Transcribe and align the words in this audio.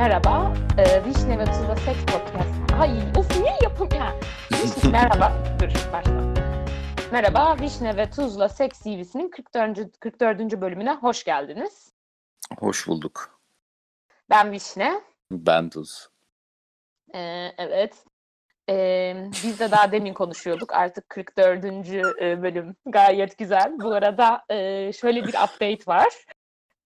Merhaba, 0.00 0.54
e, 0.78 1.04
Vişne 1.04 1.38
ve 1.38 1.44
Tuzla 1.44 1.76
Seks 1.76 2.00
Podcast. 2.06 2.72
Ay, 2.80 2.90
of 3.18 3.40
niye 3.40 3.56
yapım 3.62 3.88
ya? 3.94 4.14
Viş- 4.52 4.90
Merhaba, 4.92 5.32
dur 5.60 5.68
başla. 5.92 6.34
Merhaba, 7.12 7.56
Vişne 7.60 7.96
ve 7.96 8.10
Tuzla 8.10 8.48
Seks 8.48 8.78
TV'sinin 8.78 9.30
44. 9.30 10.00
44. 10.00 10.60
bölümüne 10.60 10.94
hoş 10.94 11.24
geldiniz. 11.24 11.92
Hoş 12.58 12.88
bulduk. 12.88 13.40
Ben 14.30 14.52
Vişne. 14.52 15.00
Ben 15.30 15.70
Tuz. 15.70 16.08
E, 17.14 17.20
evet. 17.58 18.04
E, 18.70 18.74
biz 19.44 19.60
de 19.60 19.70
daha 19.70 19.92
demin 19.92 20.14
konuşuyorduk. 20.14 20.74
Artık 20.74 21.08
44. 21.08 21.64
e, 22.20 22.42
bölüm 22.42 22.76
gayet 22.86 23.38
güzel. 23.38 23.72
Bu 23.80 23.92
arada 23.92 24.44
e, 24.50 24.92
şöyle 24.92 25.22
bir 25.22 25.34
update 25.34 25.86
var. 25.86 26.08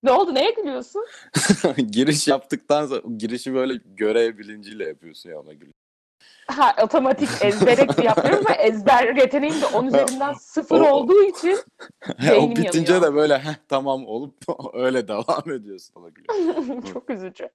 Ne 0.05 0.13
oldu? 0.13 0.35
Neye 0.35 0.51
gülüyorsun? 0.51 1.07
Giriş 1.91 2.29
yaptıktan 2.29 2.87
sonra 2.87 3.01
girişi 3.17 3.55
böyle 3.55 3.75
görev 3.85 4.39
bilinciyle 4.39 4.89
yapıyorsun 4.89 5.31
ya 5.31 5.41
ona 5.41 5.53
gül. 5.53 5.71
Ha, 6.47 6.75
otomatik 6.83 7.29
ezbere 7.43 8.05
yapıyorum 8.05 8.45
ve 8.51 8.53
ezber 8.53 9.17
yeteneğim 9.17 9.61
de 9.63 9.67
10 9.67 9.87
üzerinden 9.87 10.33
sıfır 10.33 10.81
O- 10.81 10.91
olduğu 10.91 11.23
için 11.23 11.59
o 12.39 12.51
bitince 12.51 12.93
yanıyor. 12.93 13.03
de 13.03 13.15
böyle 13.15 13.39
"Heh, 13.39 13.55
tamam 13.69 14.07
olup 14.07 14.35
öyle 14.75 15.09
devam 15.09 15.51
ediyorsun 15.55 15.95
ona 16.01 16.09
çok 16.93 17.11
üzücü. 17.11 17.49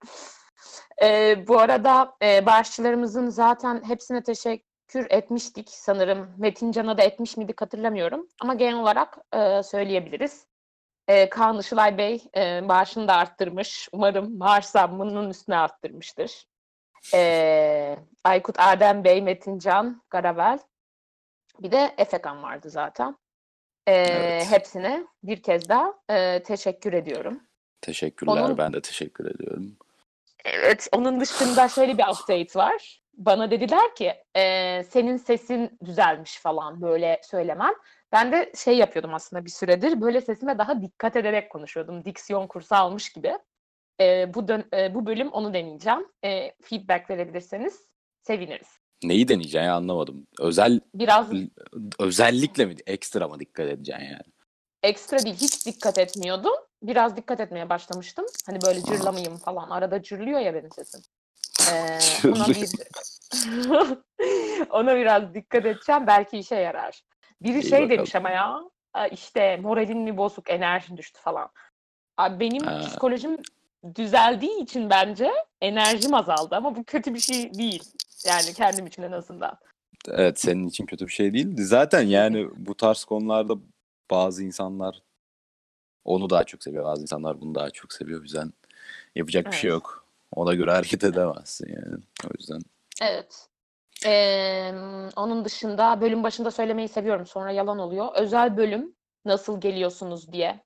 Ee, 1.03 1.45
bu 1.47 1.59
arada 1.59 2.13
e, 2.23 2.45
bağışçılarımızın 2.45 3.29
zaten 3.29 3.83
hepsine 3.87 4.23
teşekkür 4.23 5.07
etmiştik 5.09 5.69
sanırım. 5.69 6.27
Metin 6.37 6.71
Can'a 6.71 6.97
da 6.97 7.01
etmiş 7.01 7.37
miydik 7.37 7.61
hatırlamıyorum. 7.61 8.27
Ama 8.41 8.53
genel 8.53 8.75
olarak 8.79 9.17
e, 9.33 9.63
söyleyebiliriz. 9.63 10.48
E, 11.09 11.29
Kaan 11.29 11.59
Işılay 11.59 11.97
Bey 11.97 12.23
e, 12.37 12.67
bağışını 12.69 13.07
da 13.07 13.15
arttırmış. 13.15 13.89
Umarım 13.91 14.39
bağış 14.39 14.65
zammının 14.65 15.29
üstüne 15.29 15.57
arttırmıştır. 15.57 16.45
E, 17.13 17.97
Aykut 18.23 18.55
Adem 18.59 19.03
Bey, 19.03 19.21
Metin 19.21 19.59
Can, 19.59 20.01
Garavel. 20.09 20.59
Bir 21.59 21.71
de 21.71 21.93
Efekan 21.97 22.43
vardı 22.43 22.69
zaten. 22.69 23.17
E, 23.87 23.93
Evet. 23.93 24.51
Hepsine 24.51 25.05
bir 25.23 25.43
kez 25.43 25.69
daha 25.69 25.93
e, 26.09 26.43
teşekkür 26.43 26.93
ediyorum. 26.93 27.39
Teşekkürler 27.81 28.41
Onun- 28.41 28.57
ben 28.57 28.73
de 28.73 28.81
teşekkür 28.81 29.35
ediyorum. 29.35 29.77
Evet, 30.45 30.87
onun 30.91 31.19
dışında 31.19 31.67
şöyle 31.69 31.97
bir 31.97 32.03
update 32.03 32.59
var. 32.59 33.01
Bana 33.19 33.51
dediler 33.51 33.95
ki 33.95 34.13
"Ee, 34.35 34.83
senin 34.89 35.17
sesin 35.17 35.77
düzelmiş 35.85 36.37
falan 36.39 36.81
böyle 36.81 37.21
söylemem. 37.23 37.73
Ben 38.11 38.31
de 38.31 38.51
şey 38.55 38.77
yapıyordum 38.77 39.13
aslında 39.13 39.45
bir 39.45 39.49
süredir 39.49 40.01
böyle 40.01 40.21
sesime 40.21 40.57
daha 40.57 40.81
dikkat 40.81 41.15
ederek 41.15 41.49
konuşuyordum. 41.51 42.05
Diksiyon 42.05 42.47
kursu 42.47 42.75
almış 42.75 43.09
gibi. 43.09 43.33
Ee, 44.01 44.33
bu 44.33 44.47
dön- 44.47 44.65
e, 44.73 44.95
bu 44.95 45.05
bölüm 45.05 45.29
onu 45.31 45.53
deneyeceğim. 45.53 46.07
Ee, 46.25 46.51
feedback 46.61 47.09
verebilirseniz 47.09 47.87
seviniriz. 48.21 48.67
Neyi 49.03 49.27
deneyeceksin 49.27 49.65
ya 49.67 49.75
anlamadım. 49.75 50.27
Özel 50.39 50.79
Biraz 50.95 51.29
özellikle 51.99 52.65
mi 52.65 52.75
ekstra 52.87 53.27
mı 53.27 53.39
dikkat 53.39 53.67
edeceksin 53.67 54.05
yani? 54.05 54.21
ekstra 54.83 55.25
değil 55.25 55.35
hiç 55.35 55.65
dikkat 55.65 55.97
etmiyordum. 55.97 56.53
Biraz 56.83 57.17
dikkat 57.17 57.39
etmeye 57.39 57.69
başlamıştım. 57.69 58.25
Hani 58.45 58.61
böyle 58.61 58.83
cırlamayayım 58.83 59.37
falan. 59.37 59.69
Arada 59.69 60.03
cırlıyor 60.03 60.39
ya 60.39 60.53
benim 60.53 60.71
sesim. 60.71 61.01
Ee, 61.73 61.99
ona 62.31 62.47
bir 62.47 62.69
ona 64.69 64.95
biraz 64.97 65.33
dikkat 65.33 65.65
edeceğim. 65.65 66.07
Belki 66.07 66.37
işe 66.37 66.55
yarar. 66.55 67.01
Biri 67.41 67.59
İyi 67.59 67.63
şey 67.63 67.71
bakalım. 67.71 67.89
demiş 67.89 68.15
ama 68.15 68.29
ya 68.29 68.59
"Aa, 68.93 69.07
işte 69.07 69.57
moralin 69.57 69.97
mi 69.99 70.17
bozuk, 70.17 70.49
enerjin 70.49 70.97
düştü 70.97 71.19
falan. 71.21 71.49
Abi 72.17 72.39
benim 72.39 72.67
Ha. 72.67 72.79
psikolojim 72.79 73.37
düzeldiği 73.95 74.63
için 74.63 74.89
bence 74.89 75.31
enerjim 75.61 76.13
azaldı 76.13 76.55
ama 76.55 76.75
bu 76.75 76.83
kötü 76.83 77.13
bir 77.13 77.19
şey 77.19 77.53
değil. 77.53 77.83
Yani 78.27 78.53
kendim 78.53 78.87
için 78.87 79.03
en 79.03 79.11
azından. 79.11 79.57
Evet 80.07 80.39
senin 80.39 80.67
için 80.67 80.85
kötü 80.85 81.07
bir 81.07 81.11
şey 81.11 81.33
değildi. 81.33 81.63
Zaten 81.63 82.01
yani 82.01 82.47
bu 82.55 82.77
tarz 82.77 83.03
konularda 83.03 83.53
bazı 84.11 84.43
insanlar 84.43 85.01
onu 86.05 86.29
daha 86.29 86.43
çok 86.43 86.63
seviyor. 86.63 86.85
Bazı 86.85 87.01
insanlar 87.01 87.41
bunu 87.41 87.55
daha 87.55 87.69
çok 87.69 87.93
seviyor. 87.93 88.19
O 88.19 88.23
yüzden 88.23 88.53
yapacak 89.15 89.45
bir 89.45 89.51
şey 89.51 89.69
Evet. 89.69 89.81
yok. 89.81 90.05
Ona 90.31 90.53
göre 90.53 90.71
hareket 90.71 91.03
edemezsin 91.03 91.67
yani. 91.69 92.03
O 92.25 92.29
yüzden 92.39 92.59
Evet. 93.01 93.47
Ee, 94.05 94.71
onun 95.15 95.45
dışında 95.45 96.01
bölüm 96.01 96.23
başında 96.23 96.51
söylemeyi 96.51 96.87
seviyorum. 96.87 97.25
Sonra 97.25 97.51
yalan 97.51 97.79
oluyor. 97.79 98.15
Özel 98.15 98.57
bölüm 98.57 98.95
nasıl 99.25 99.61
geliyorsunuz 99.61 100.31
diye. 100.31 100.63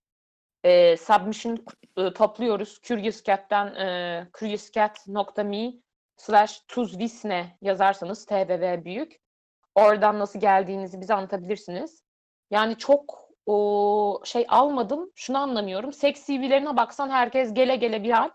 Ee, 0.64 0.98
submission 0.98 1.66
e, 1.98 2.14
topluyoruz. 2.14 2.82
Curious 2.82 3.24
Cat'ten 3.24 3.68
e, 3.76 4.28
curiouscat.me 4.40 5.74
slash 6.18 6.62
tuzvisne 6.68 7.58
yazarsanız 7.62 8.26
TVV 8.26 8.86
büyük. 8.86 9.20
Oradan 9.76 10.20
nasıl 10.20 10.40
geldiğinizi 10.40 11.02
bize 11.02 11.14
anlatabilirsiniz. 11.14 12.04
Yani 12.52 12.78
çok 12.78 13.30
o 13.46 14.22
şey 14.26 14.46
almadım. 14.50 15.12
Şunu 15.16 15.38
anlamıyorum. 15.38 15.94
Seks 15.94 16.28
CV'lerine 16.28 16.78
baksan 16.78 17.10
herkes 17.10 17.54
gele 17.54 17.76
gele 17.76 18.04
bir 18.04 18.12
hal. 18.12 18.30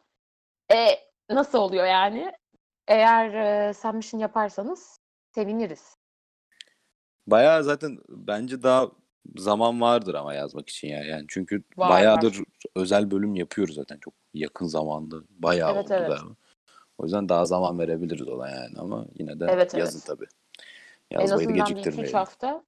E, 0.72 1.07
nasıl 1.30 1.58
oluyor 1.58 1.86
yani? 1.86 2.32
Eğer 2.88 3.34
e, 3.68 3.74
submission 3.74 4.20
yaparsanız 4.20 5.00
seviniriz. 5.34 5.96
Bayağı 7.26 7.64
zaten 7.64 7.98
bence 8.08 8.62
daha 8.62 8.88
zaman 9.36 9.80
vardır 9.80 10.14
ama 10.14 10.34
yazmak 10.34 10.68
için 10.68 10.88
ya. 10.88 11.04
Yani 11.04 11.24
çünkü 11.28 11.62
Var, 11.76 11.90
bayağıdır 11.90 12.38
özel 12.76 13.10
bölüm 13.10 13.34
yapıyoruz 13.34 13.74
zaten 13.74 13.98
çok 13.98 14.14
yakın 14.34 14.66
zamanda. 14.66 15.16
Bayağı 15.30 15.74
Evet, 15.74 15.84
oldu 15.84 15.94
evet. 15.94 16.10
da. 16.10 16.18
O 16.98 17.04
yüzden 17.04 17.28
daha 17.28 17.44
zaman 17.44 17.78
verebiliriz 17.78 18.28
ona 18.28 18.48
yani 18.48 18.74
ama 18.78 19.06
yine 19.14 19.40
de 19.40 19.46
Evet, 19.48 19.74
yazın 19.74 19.98
evet. 19.98 20.06
tabii. 20.06 20.26
En 21.10 21.20
Yazmayı 21.20 21.48
da 21.48 21.52
azından 21.52 21.54
bir 21.54 21.60
iki 21.60 21.72
üç 21.72 21.76
geciktirmeyelim. 21.84 22.18
hafta 22.18 22.64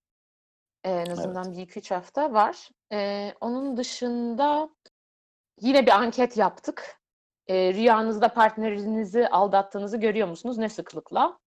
e, 0.84 0.90
en 0.90 1.06
azından 1.10 1.52
bir 1.52 1.58
iki 1.58 1.78
üç 1.78 1.90
hafta 1.90 2.32
var. 2.32 2.68
E, 2.92 3.32
onun 3.40 3.76
dışında 3.76 4.70
yine 5.60 5.86
bir 5.86 5.90
anket 5.90 6.36
yaptık. 6.36 6.99
E, 7.50 7.74
rüyanızda 7.74 8.28
partnerinizi 8.28 9.28
aldattığınızı 9.28 9.96
görüyor 9.96 10.28
musunuz? 10.28 10.58
Ne 10.58 10.68
sıklıkla? 10.68 11.38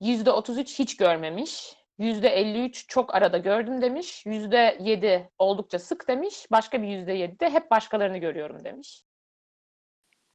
Yüzde 0.00 0.30
33 0.30 0.78
hiç 0.78 0.96
görmemiş. 0.96 1.76
Yüzde 1.98 2.28
53 2.28 2.88
çok 2.88 3.14
arada 3.14 3.38
gördüm 3.38 3.82
demiş. 3.82 4.26
Yüzde 4.26 4.78
7 4.80 5.30
oldukça 5.38 5.78
sık 5.78 6.08
demiş. 6.08 6.46
Başka 6.50 6.82
bir 6.82 6.88
yüzde 6.88 7.12
7 7.12 7.40
de 7.40 7.50
hep 7.50 7.70
başkalarını 7.70 8.18
görüyorum 8.18 8.64
demiş. 8.64 9.04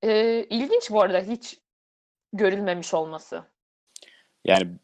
E, 0.01 0.44
ilginç 0.44 0.91
bu 0.91 1.01
arada 1.01 1.19
hiç 1.19 1.59
görülmemiş 2.33 2.94
olması. 2.94 3.44
Yani 4.45 4.77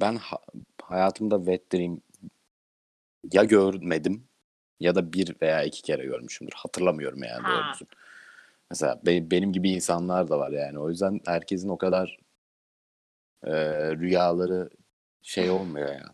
ben 0.00 0.16
ha- 0.16 0.42
hayatımda 0.82 1.36
wet 1.38 1.72
dream 1.72 2.00
ya 3.32 3.44
görmedim 3.44 4.28
ya 4.80 4.94
da 4.94 5.12
bir 5.12 5.36
veya 5.42 5.62
iki 5.62 5.82
kere 5.82 6.04
görmüşümdür. 6.04 6.54
Hatırlamıyorum 6.56 7.22
yani 7.22 7.42
Ha. 7.42 7.52
doğrusu. 7.52 7.86
Mesela 8.70 9.00
be- 9.06 9.30
benim 9.30 9.52
gibi 9.52 9.70
insanlar 9.70 10.28
da 10.28 10.38
var 10.38 10.50
yani. 10.50 10.78
O 10.78 10.88
yüzden 10.88 11.20
herkesin 11.26 11.68
o 11.68 11.78
kadar 11.78 12.18
e, 13.44 13.52
rüyaları 13.96 14.70
şey 15.22 15.50
olmuyor 15.50 15.88
ya. 15.88 16.12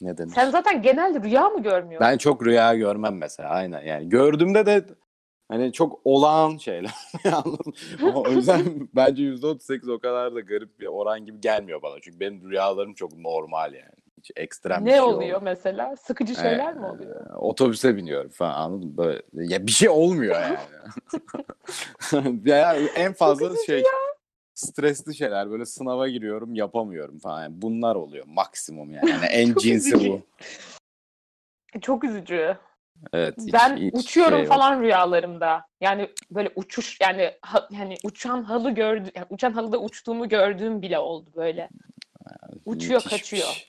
Ne 0.00 0.18
denir? 0.18 0.30
Sen 0.34 0.50
zaten 0.50 0.82
genelde 0.82 1.22
rüya 1.22 1.48
mı 1.48 1.62
görmüyorsun? 1.62 2.00
Ben 2.10 2.18
çok 2.18 2.46
rüya 2.46 2.74
görmem 2.74 3.16
mesela 3.16 3.48
aynen 3.48 3.82
yani. 3.82 4.08
Gördüğümde 4.08 4.66
de 4.66 4.84
hani 5.48 5.72
çok 5.72 6.00
olağan 6.04 6.56
şeyler. 6.56 6.94
O 8.14 8.32
yüzden 8.32 8.88
bence 8.94 9.22
%38 9.22 9.92
o 9.92 9.98
kadar 9.98 10.34
da 10.34 10.40
garip 10.40 10.80
bir 10.80 10.86
oran 10.86 11.26
gibi 11.26 11.40
gelmiyor 11.40 11.82
bana. 11.82 12.00
Çünkü 12.00 12.20
benim 12.20 12.50
rüyalarım 12.50 12.94
çok 12.94 13.18
normal 13.18 13.74
yani. 13.74 14.05
Hiç 14.18 14.30
ekstrem 14.36 14.80
bir 14.80 14.90
Ne 14.90 14.94
şey 14.94 15.00
oluyor 15.00 15.14
olmuyor. 15.16 15.42
mesela? 15.42 15.96
Sıkıcı 15.96 16.34
şeyler 16.34 16.74
mi 16.74 16.86
oluyor? 16.86 17.26
Ee, 17.30 17.34
Otobüse 17.34 17.96
biniyorum 17.96 18.30
falan 18.30 18.54
anladın 18.54 18.88
mı? 18.88 18.96
Böyle, 18.96 19.22
ya 19.32 19.66
bir 19.66 19.72
şey 19.72 19.88
olmuyor 19.88 20.36
yani. 20.40 20.58
ya 22.44 22.74
en 22.74 23.12
fazla 23.12 23.46
Sıkıcı 23.48 23.64
şey 23.66 23.82
stresli 24.54 25.14
şeyler 25.14 25.50
böyle 25.50 25.66
sınava 25.66 26.08
giriyorum 26.08 26.54
yapamıyorum 26.54 27.18
falan. 27.18 27.42
Yani 27.42 27.62
bunlar 27.62 27.94
oluyor 27.96 28.24
maksimum 28.28 28.92
yani. 28.92 29.10
Yani 29.10 29.24
en 29.26 29.54
cinsi 29.54 29.94
üzücü. 29.96 30.10
bu. 30.10 30.20
Çok 31.80 32.04
üzücü. 32.04 32.56
Evet. 33.12 33.34
hiç- 33.38 33.52
ben 33.52 33.76
hiç 33.76 33.94
uçuyorum 33.94 34.32
şey 34.34 34.44
yok. 34.44 34.48
falan 34.54 34.82
rüyalarımda. 34.82 35.62
Yani 35.80 36.10
böyle 36.30 36.50
uçuş 36.56 36.98
yani 37.00 37.34
ha- 37.42 37.68
yani 37.70 37.96
uçan 38.04 38.42
halı 38.42 38.70
gördü 38.70 39.10
yani 39.14 39.26
uçan 39.30 39.52
halıda 39.52 39.78
uçtuğumu 39.78 40.28
gördüğüm 40.28 40.82
bile 40.82 40.98
oldu 40.98 41.30
böyle. 41.36 41.68
Uçuyor 42.64 42.94
Müthişmiş. 43.04 43.20
kaçıyor. 43.22 43.66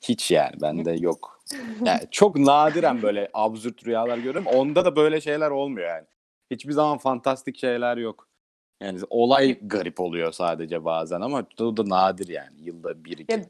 Hiç 0.00 0.30
yani 0.30 0.60
bende 0.62 0.90
yok. 0.98 1.40
Yani 1.84 2.00
çok 2.10 2.36
nadiren 2.36 3.02
böyle 3.02 3.28
absürt 3.34 3.86
rüyalar 3.86 4.16
görüyorum. 4.18 4.46
Onda 4.46 4.84
da 4.84 4.96
böyle 4.96 5.20
şeyler 5.20 5.50
olmuyor 5.50 5.88
yani. 5.88 6.06
Hiçbir 6.50 6.72
zaman 6.72 6.98
fantastik 6.98 7.58
şeyler 7.58 7.96
yok. 7.96 8.28
Yani 8.82 9.00
olay 9.10 9.58
garip 9.62 10.00
oluyor 10.00 10.32
sadece 10.32 10.84
bazen 10.84 11.20
ama 11.20 11.44
o 11.60 11.76
da 11.76 11.88
nadir 11.88 12.28
yani. 12.28 12.60
Yılda 12.60 13.04
bir 13.04 13.18
iki. 13.18 13.32
Ya, 13.32 13.40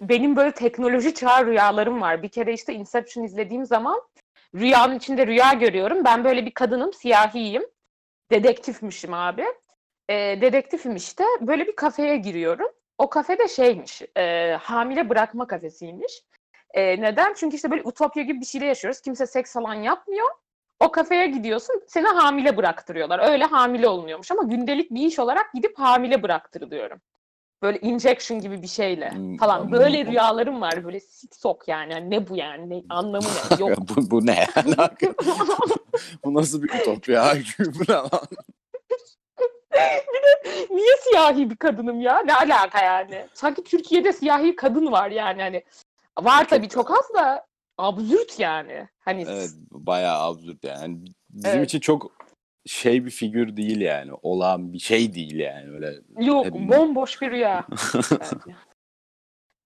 Benim 0.00 0.36
böyle 0.36 0.52
teknoloji 0.52 1.14
çağı 1.14 1.46
rüyalarım 1.46 2.00
var. 2.00 2.22
Bir 2.22 2.28
kere 2.28 2.52
işte 2.52 2.74
Inception 2.74 3.24
izlediğim 3.24 3.66
zaman 3.66 4.02
rüyanın 4.54 4.96
içinde 4.96 5.26
rüya 5.26 5.52
görüyorum. 5.52 6.04
Ben 6.04 6.24
böyle 6.24 6.46
bir 6.46 6.50
kadınım, 6.50 6.92
siyahiyim. 6.92 7.62
Dedektifmişim 8.30 9.14
abi. 9.14 9.44
e, 10.08 10.14
dedektifim 10.40 10.96
işte. 10.96 11.24
Böyle 11.40 11.66
bir 11.66 11.76
kafeye 11.76 12.16
giriyorum. 12.16 12.68
O 12.98 13.10
kafede 13.10 13.48
şeymiş, 13.48 14.02
e, 14.16 14.52
hamile 14.62 15.08
bırakma 15.08 15.46
kafesiymiş. 15.46 16.22
E, 16.74 17.00
neden? 17.02 17.34
Çünkü 17.34 17.56
işte 17.56 17.70
böyle 17.70 17.82
utopya 17.82 18.22
gibi 18.22 18.40
bir 18.40 18.46
şeyde 18.46 18.64
yaşıyoruz. 18.64 19.00
Kimse 19.00 19.26
seks 19.26 19.52
falan 19.52 19.74
yapmıyor. 19.74 20.26
O 20.80 20.90
kafeye 20.90 21.26
gidiyorsun, 21.26 21.82
seni 21.86 22.06
hamile 22.06 22.56
bıraktırıyorlar. 22.56 23.30
Öyle 23.30 23.44
hamile 23.44 23.88
olunuyormuş 23.88 24.30
ama 24.30 24.42
gündelik 24.42 24.90
bir 24.90 25.06
iş 25.06 25.18
olarak 25.18 25.52
gidip 25.54 25.78
hamile 25.78 26.22
bıraktırılıyorum. 26.22 27.00
Böyle 27.62 27.80
injection 27.80 28.40
gibi 28.40 28.62
bir 28.62 28.66
şeyle 28.66 29.10
Hmm, 29.10 29.36
falan. 29.36 29.72
Böyle 29.72 30.06
rüyalarım 30.06 30.60
var. 30.60 30.84
Böyle 30.84 31.00
sik 31.00 31.36
sok 31.36 31.68
yani. 31.68 31.92
Yani 31.92 32.10
ne 32.10 32.28
bu 32.28 32.36
yani? 32.36 32.70
Ne, 32.70 32.82
anlamı 32.88 33.26
ne? 33.26 33.60
Yok. 33.68 33.78
bu, 33.78 34.10
bu 34.10 34.26
ne 34.26 34.46
bu 36.24 36.34
nasıl 36.34 36.62
bir 36.62 36.68
ütopya? 36.80 37.34
bu 37.58 37.92
ne 37.92 37.94
lan? 37.94 38.10
Niye 40.70 40.96
siyahi 41.08 41.50
bir 41.50 41.56
kadınım 41.56 42.00
ya? 42.00 42.18
Ne 42.20 42.34
alaka 42.34 42.84
yani? 42.84 43.26
Sanki 43.34 43.64
Türkiye'de 43.64 44.12
siyahi 44.12 44.56
kadın 44.56 44.92
var 44.92 45.10
yani. 45.10 45.42
Hani 45.42 45.64
var 46.18 46.48
tabii 46.48 46.68
çok 46.68 46.90
az 46.90 47.14
da 47.14 47.46
absürt 47.78 48.38
yani. 48.40 48.88
Hani 48.98 49.24
Evet 49.28 49.50
bayağı 49.70 50.18
absürt 50.22 50.64
yani. 50.64 50.98
Bizim 51.30 51.58
Evet. 51.58 51.66
için 51.68 51.80
çok 51.80 52.12
şey 52.66 53.04
bir 53.04 53.10
figür 53.10 53.56
değil 53.56 53.80
yani. 53.80 54.10
Olan 54.22 54.72
bir 54.72 54.78
şey 54.78 55.14
değil 55.14 55.38
yani. 55.38 55.70
Öyle 55.74 55.94
yok 56.26 56.46
hep- 56.46 56.52
bomboş 56.54 57.22
bir 57.22 57.30
rüya. 57.30 57.66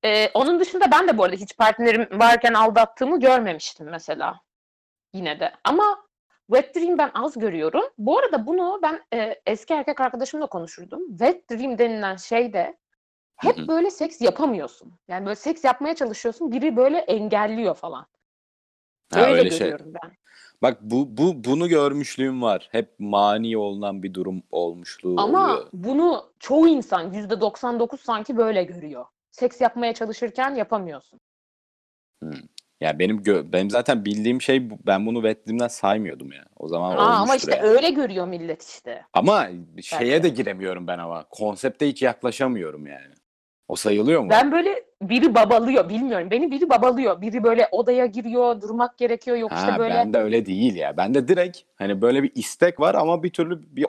Ee, 0.05 0.31
onun 0.35 0.61
dışında 0.61 0.91
ben 0.93 1.09
de 1.09 1.19
bu 1.19 1.25
arada 1.25 1.37
hiç 1.37 1.57
partnerim 1.57 2.21
varken 2.21 2.55
aldattığımı 2.55 3.21
görmemiştim 3.21 3.87
mesela. 3.91 4.41
Yine 5.15 5.41
de. 5.41 5.53
Ama 5.65 6.05
wet 6.55 6.77
dream 6.77 6.99
ben 6.99 7.11
az 7.15 7.39
görüyorum. 7.39 7.85
Bu 7.99 8.19
arada 8.19 8.47
bunu 8.47 8.81
ben 8.83 9.01
e, 9.15 9.41
eski 9.47 9.75
erkek 9.75 10.01
arkadaşımla 10.01 10.47
konuşurdum. 10.47 11.09
Wet 11.09 11.51
dream 11.51 11.79
denilen 11.79 12.17
şeyde 12.17 12.77
hep 13.37 13.59
Hı 13.59 13.63
hı. 13.63 13.69
böyle 13.69 13.91
seks 13.91 14.21
yapamıyorsun. 14.21 14.93
Yani 15.09 15.27
böyle 15.27 15.37
seks 15.37 15.65
yapmaya 15.65 15.95
çalışıyorsun. 15.95 16.53
Biri 16.53 16.77
böyle 16.77 16.99
engelliyor 16.99 17.75
falan. 17.75 18.07
Ha, 19.13 19.21
Öyle, 19.21 19.33
öyle 19.39 19.51
şey. 19.51 19.59
görüyorum 19.59 19.95
ben. 20.03 20.13
Bak 20.63 20.79
bu 20.81 21.17
bu 21.17 21.45
bunu 21.45 21.69
görmüşlüğüm 21.69 22.43
var. 22.43 22.69
Hep 22.73 22.95
mani 22.99 23.57
olunan 23.59 24.03
bir 24.03 24.15
durum 24.15 24.43
olmuşluğu 24.51 25.21
Ama 25.21 25.53
oluyor. 25.53 25.69
bunu 25.73 26.33
çoğu 26.39 26.69
insan 26.69 27.13
%99 27.13 27.97
sanki 28.01 28.37
böyle 28.37 28.65
görüyor. 28.65 29.05
Seks 29.31 29.61
yapmaya 29.61 29.95
çalışırken 29.95 30.55
yapamıyorsun. 30.55 31.21
Ya 32.83 32.99
benim 32.99 33.19
gö- 33.19 33.53
benim 33.53 33.71
zaten 33.71 34.05
bildiğim 34.05 34.43
şey 34.43 34.71
ben 34.87 35.07
bunu 35.07 35.17
wetliğimden 35.17 35.69
saymıyordum 35.69 36.33
ya. 36.33 36.45
O 36.57 36.69
zaman 36.69 36.97
Aa, 36.97 37.17
ama 37.23 37.37
işte 37.37 37.57
yani. 37.57 37.67
öyle 37.69 37.91
görüyor 37.91 38.27
millet 38.27 38.63
işte. 38.63 39.05
Ama 39.13 39.49
şeye 39.83 40.11
Belki. 40.13 40.23
de 40.23 40.29
giremiyorum 40.29 40.87
ben 40.87 40.99
ama. 40.99 41.25
Konsepte 41.31 41.89
hiç 41.89 42.03
yaklaşamıyorum 42.03 42.87
yani. 42.87 43.15
O 43.69 43.77
sayılıyor 43.77 44.21
mu? 44.23 44.31
Ben 44.31 44.53
böyle 44.53 44.85
biri 45.03 45.35
babalıyor 45.35 45.89
bilmiyorum. 45.89 46.31
Beni 46.31 46.51
biri 46.51 46.71
babalıyor. 46.71 47.21
Biri 47.21 47.43
böyle 47.45 47.69
odaya 47.71 48.07
giriyor, 48.07 48.61
durmak 48.61 48.99
gerekiyor. 48.99 49.37
Yok 49.37 49.53
Ha, 49.53 49.57
işte 49.69 49.79
böyle 49.79 49.95
bende 49.95 50.19
öyle 50.19 50.47
değil 50.47 50.75
ya. 50.75 50.97
Bende 50.97 51.29
direkt 51.29 51.59
hani 51.75 52.03
böyle 52.03 52.23
bir 52.23 52.33
istek 52.35 52.81
var 52.81 52.95
ama 52.95 53.23
bir 53.23 53.31
türlü 53.31 53.77
bir 53.77 53.87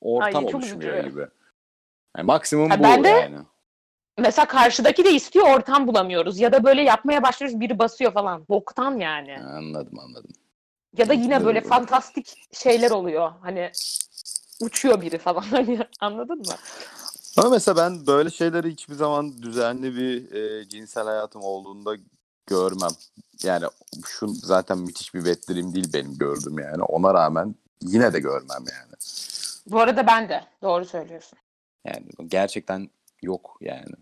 ortam 0.00 0.46
Ay, 0.46 0.54
oluşmuyor 0.54 0.94
üzücü. 0.94 1.10
gibi. 1.10 1.20
Yani 2.16 2.26
maksimum 2.26 2.70
Ha, 2.70 2.78
bu 2.78 2.82
ben 2.82 3.04
de- 3.04 3.08
yani. 3.08 3.36
Mesela 4.18 4.46
karşıdaki 4.46 5.04
de 5.04 5.12
istiyor, 5.12 5.46
ortam 5.46 5.86
bulamıyoruz. 5.86 6.38
Ya 6.38 6.52
da 6.52 6.64
böyle 6.64 6.82
yapmaya 6.82 7.22
başlıyoruz, 7.22 7.60
biri 7.60 7.78
basıyor 7.78 8.12
falan. 8.12 8.44
Boktan 8.48 8.98
yani. 8.98 9.38
Anladım 9.38 9.98
anladım. 9.98 10.30
Ya 10.96 11.08
da 11.08 11.12
yine 11.12 11.44
böyle 11.44 11.60
fantastik 11.60 12.48
şeyler 12.52 12.90
oluyor. 12.90 13.32
Hani 13.40 13.72
uçuyor 14.60 15.00
biri 15.00 15.18
falan. 15.18 15.42
Hani 15.50 15.78
anladın 16.00 16.38
mı? 16.38 16.54
Ama 17.36 17.48
mesela 17.48 17.76
ben 17.76 18.06
böyle 18.06 18.30
şeyleri 18.30 18.70
hiçbir 18.70 18.94
zaman 18.94 19.42
düzenli 19.42 19.96
bir 19.96 20.32
e, 20.32 20.68
cinsel 20.68 21.04
hayatım 21.04 21.42
olduğunda 21.42 21.96
görmem. 22.46 22.90
Yani 23.42 23.64
şu 24.06 24.28
zaten 24.28 24.78
müthiş 24.78 25.14
bir 25.14 25.24
vettirim 25.24 25.74
değil 25.74 25.92
benim 25.94 26.18
gördüğüm 26.18 26.58
yani. 26.58 26.82
Ona 26.82 27.14
rağmen 27.14 27.54
yine 27.82 28.12
de 28.12 28.20
görmem 28.20 28.64
yani. 28.72 28.92
Bu 29.66 29.80
arada 29.80 30.06
ben 30.06 30.28
de. 30.28 30.44
Doğru 30.62 30.84
söylüyorsun. 30.84 31.38
Yani 31.86 32.06
gerçekten 32.26 32.90
yok 33.22 33.56
yani. 33.60 33.94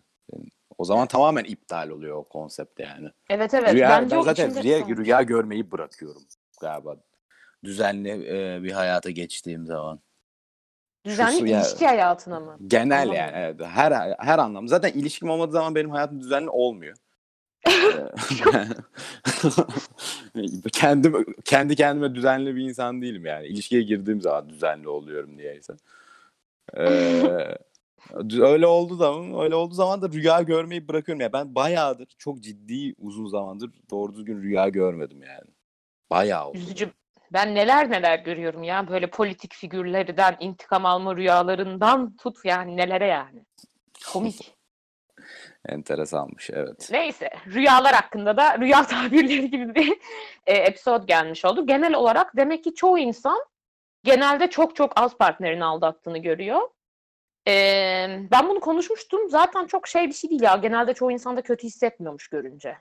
O 0.78 0.84
zaman 0.84 1.06
tamamen 1.06 1.44
iptal 1.44 1.88
oluyor 1.88 2.16
o 2.16 2.24
konsept 2.24 2.80
yani. 2.80 3.10
Evet 3.30 3.54
evet. 3.54 3.74
rüya, 3.74 3.88
Bence 3.88 4.16
ben 4.16 4.22
zaten 4.22 4.62
rüya, 4.62 4.78
tutan- 4.80 4.96
rüya 4.96 5.22
görmeyi 5.22 5.70
bırakıyorum 5.70 6.22
galiba. 6.60 6.96
Düzenli 7.64 8.08
e, 8.10 8.62
bir 8.62 8.72
hayata 8.72 9.10
geçtiğim 9.10 9.66
zaman. 9.66 10.00
Düzenli 11.04 11.50
ya- 11.50 11.60
ilişki 11.60 11.86
hayatına 11.86 12.40
mı? 12.40 12.58
Genel 12.66 12.98
Anladım. 12.98 13.16
yani 13.16 13.32
evet, 13.34 13.60
her 13.60 14.14
her 14.18 14.38
anlamda. 14.38 14.68
Zaten 14.68 14.92
ilişkim 14.92 15.30
olmadığı 15.30 15.52
zaman 15.52 15.74
benim 15.74 15.90
hayatım 15.90 16.20
düzenli 16.20 16.50
olmuyor. 16.50 16.96
Ee, 17.68 17.72
Kendim 20.72 21.26
kendi 21.44 21.76
kendime 21.76 22.14
düzenli 22.14 22.56
bir 22.56 22.62
insan 22.62 23.02
değilim 23.02 23.26
yani. 23.26 23.46
İlişkiye 23.46 23.82
girdiğim 23.82 24.20
zaman 24.20 24.48
düzenli 24.48 24.88
oluyorum 24.88 25.36
niyeyse. 25.36 25.72
Ee, 26.76 27.58
öyle 28.40 28.66
oldu 28.66 28.94
zaman 28.94 29.40
öyle 29.44 29.54
olduğu 29.54 29.74
zaman 29.74 30.02
da 30.02 30.08
rüya 30.08 30.42
görmeyi 30.42 30.88
bırakıyorum 30.88 31.20
ya. 31.20 31.32
Ben 31.32 31.54
bayağıdır 31.54 32.08
çok 32.18 32.40
ciddi 32.40 32.94
uzun 32.98 33.26
zamandır 33.26 33.70
doğru 33.90 34.14
düzgün 34.14 34.42
rüya 34.42 34.68
görmedim 34.68 35.22
yani. 35.22 35.50
Bayağı 36.10 36.48
oldu. 36.48 36.58
Üzücü. 36.58 36.90
Ben 37.32 37.54
neler 37.54 37.90
neler 37.90 38.18
görüyorum 38.18 38.62
ya. 38.62 38.88
Böyle 38.88 39.10
politik 39.10 39.54
figürlerden, 39.54 40.36
intikam 40.40 40.86
alma 40.86 41.16
rüyalarından 41.16 42.16
tut 42.16 42.44
yani 42.44 42.76
nelere 42.76 43.06
yani. 43.06 43.44
Komik. 44.12 44.54
Enteresanmış 45.68 46.50
evet. 46.50 46.88
Neyse. 46.92 47.30
Rüyalar 47.46 47.94
hakkında 47.94 48.36
da 48.36 48.58
rüya 48.58 48.86
tabirleri 48.86 49.50
gibi 49.50 49.74
bir 49.74 49.98
e, 50.46 50.52
episode 50.52 51.04
gelmiş 51.06 51.44
oldu. 51.44 51.66
Genel 51.66 51.94
olarak 51.94 52.36
demek 52.36 52.64
ki 52.64 52.74
çoğu 52.74 52.98
insan 52.98 53.44
genelde 54.04 54.50
çok 54.50 54.76
çok 54.76 55.00
az 55.00 55.18
partnerini 55.18 55.64
aldattığını 55.64 56.18
görüyor. 56.18 56.60
E, 57.48 57.52
ben 58.30 58.48
bunu 58.48 58.60
konuşmuştum. 58.60 59.30
Zaten 59.30 59.66
çok 59.66 59.88
şey 59.88 60.08
bir 60.08 60.12
şey 60.12 60.30
değil 60.30 60.42
ya. 60.42 60.56
Genelde 60.56 60.94
çoğu 60.94 61.12
insan 61.12 61.36
da 61.36 61.42
kötü 61.42 61.66
hissetmiyormuş 61.66 62.28
görünce. 62.28 62.76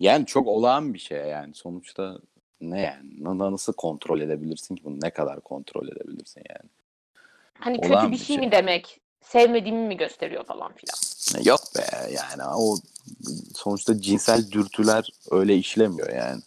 Yani 0.00 0.26
çok 0.26 0.46
olağan 0.46 0.94
bir 0.94 0.98
şey 0.98 1.18
yani. 1.18 1.54
Sonuçta 1.54 2.18
ne 2.60 2.80
yani? 2.80 3.24
Na- 3.24 3.52
Nasıl 3.52 3.72
kontrol 3.72 4.20
edebilirsin 4.20 4.76
ki 4.76 4.84
bunu? 4.84 5.00
Ne 5.00 5.10
kadar 5.10 5.40
kontrol 5.40 5.88
edebilirsin 5.88 6.42
yani? 6.50 6.70
Hani 7.54 7.78
Olağan 7.78 8.00
kötü 8.00 8.12
bir 8.12 8.16
şey 8.26 8.36
şey. 8.36 8.46
mi 8.46 8.52
demek? 8.52 9.00
Sevmediğimi 9.20 9.86
mi 9.86 9.96
gösteriyor 9.96 10.44
falan 10.44 10.72
filan. 10.72 11.44
Yok 11.44 11.60
be 11.76 12.10
yani 12.10 12.42
o 12.56 12.76
sonuçta 13.54 14.00
cinsel 14.00 14.50
dürtüler 14.50 15.10
öyle 15.30 15.56
işlemiyor 15.56 16.12
yani. 16.12 16.42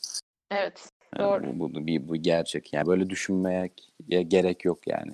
Evet. 0.52 0.90
Yani 1.18 1.28
Doğru. 1.28 1.60
Bu, 1.60 1.74
bu, 1.74 1.88
bir, 1.88 2.08
bu 2.08 2.16
gerçek. 2.16 2.74
Yani 2.74 2.88
böyle 2.88 3.10
düşünmeye 3.10 3.70
gerek 4.08 4.66
yok 4.66 4.88
yani. 4.88 5.12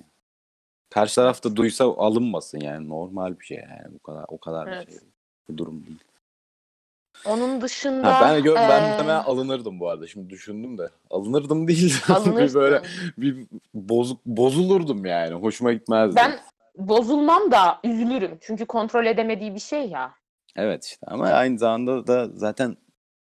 Karşı 0.90 1.14
taraf 1.14 1.44
da 1.44 1.56
duysa 1.56 1.84
alınmasın 1.84 2.60
yani 2.60 2.88
normal 2.88 3.40
bir 3.40 3.44
şey 3.44 3.56
yani 3.56 3.94
bu 3.94 3.98
kadar 3.98 4.24
o 4.28 4.38
kadar 4.38 4.66
Evet. 4.66 4.86
bir 4.86 4.92
şey. 4.92 5.00
Bir 5.48 5.56
durum 5.56 5.86
değil. 5.86 5.98
Onun 7.26 7.60
dışında 7.60 8.20
Ha, 8.20 8.20
ben 8.20 8.42
gör, 8.42 8.54
ben 8.54 8.82
eee, 8.82 8.88
muhtemelen 8.90 9.20
alınırdım 9.24 9.80
bu 9.80 9.88
arada. 9.88 10.06
Şimdi 10.06 10.30
düşündüm 10.30 10.78
de. 10.78 10.88
Alınırdım 11.10 11.68
değil. 11.68 11.94
de 12.08 12.36
bir 12.48 12.54
böyle 12.54 12.82
bir 13.18 13.46
bozuk 13.74 14.26
bozulurdum 14.26 15.04
yani. 15.06 15.34
Hoşuma 15.34 15.72
gitmezdi. 15.72 16.16
Ben 16.16 16.38
bozulmam 16.76 17.50
da 17.50 17.80
üzülürüm. 17.84 18.38
Çünkü 18.40 18.66
kontrol 18.66 19.06
edemediği 19.06 19.54
bir 19.54 19.60
şey 19.60 19.88
ya. 19.88 20.14
Evet 20.56 20.84
işte 20.84 21.06
ama 21.06 21.26
aynı 21.28 21.58
zamanda 21.58 22.06
da 22.06 22.28
zaten 22.34 22.76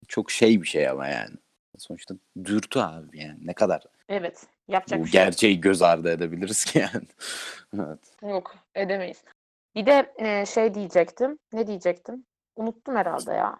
çok 0.09 0.31
şey 0.31 0.62
bir 0.62 0.67
şey 0.67 0.88
ama 0.88 1.07
yani. 1.09 1.35
Sonuçta 1.79 2.15
dürtü 2.45 2.79
abi 2.81 3.19
yani. 3.19 3.38
Ne 3.45 3.53
kadar 3.53 3.83
Evet. 4.09 4.47
Yapacak 4.69 5.01
bu 5.01 5.05
bir 5.05 5.11
şey 5.11 5.21
gerçeği 5.25 5.61
göz 5.61 5.83
ardı 5.83 6.11
edebiliriz 6.11 6.65
ki 6.65 6.79
yani. 6.79 7.07
evet. 7.75 7.99
Yok. 8.23 8.55
Edemeyiz. 8.75 9.25
Bir 9.75 9.87
de 9.87 10.15
eee, 10.19 10.45
şey 10.47 10.75
diyecektim. 10.75 11.39
Ne 11.53 11.67
diyecektim? 11.67 12.27
Unuttum 12.57 12.97
herhalde 12.97 13.33
ya. 13.33 13.59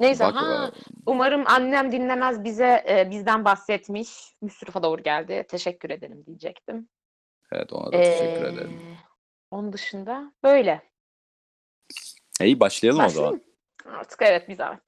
Neyse 0.00 0.24
Bak, 0.24 0.34
ha 0.34 0.66
e, 0.66 0.78
umarım 1.06 1.44
annem 1.46 1.92
dinlemez 1.92 2.44
bize 2.44 2.84
e, 2.88 3.10
bizden 3.10 3.44
bahsetmiş. 3.44 4.34
Müsrif'a 4.42 4.82
doğru 4.82 5.02
geldi. 5.02 5.44
Teşekkür 5.48 5.90
ederim 5.90 6.26
diyecektim. 6.26 6.88
evet 7.52 7.72
ona 7.72 7.86
da 7.86 7.90
teşekkür 8.02 8.42
Eee, 8.44 8.48
ederim. 8.52 8.80
Onun 9.50 9.72
dışında 9.72 10.32
böyle. 10.42 10.82
İyi 12.40 12.60
başlayalım 12.60 13.00
o 13.00 13.04
Başlayayım 13.04 13.40
zaman. 13.84 13.94
mı? 13.94 13.98
Artık 14.00 14.22
evet 14.22 14.48
bir 14.48 14.54
zahmet. 14.54 14.82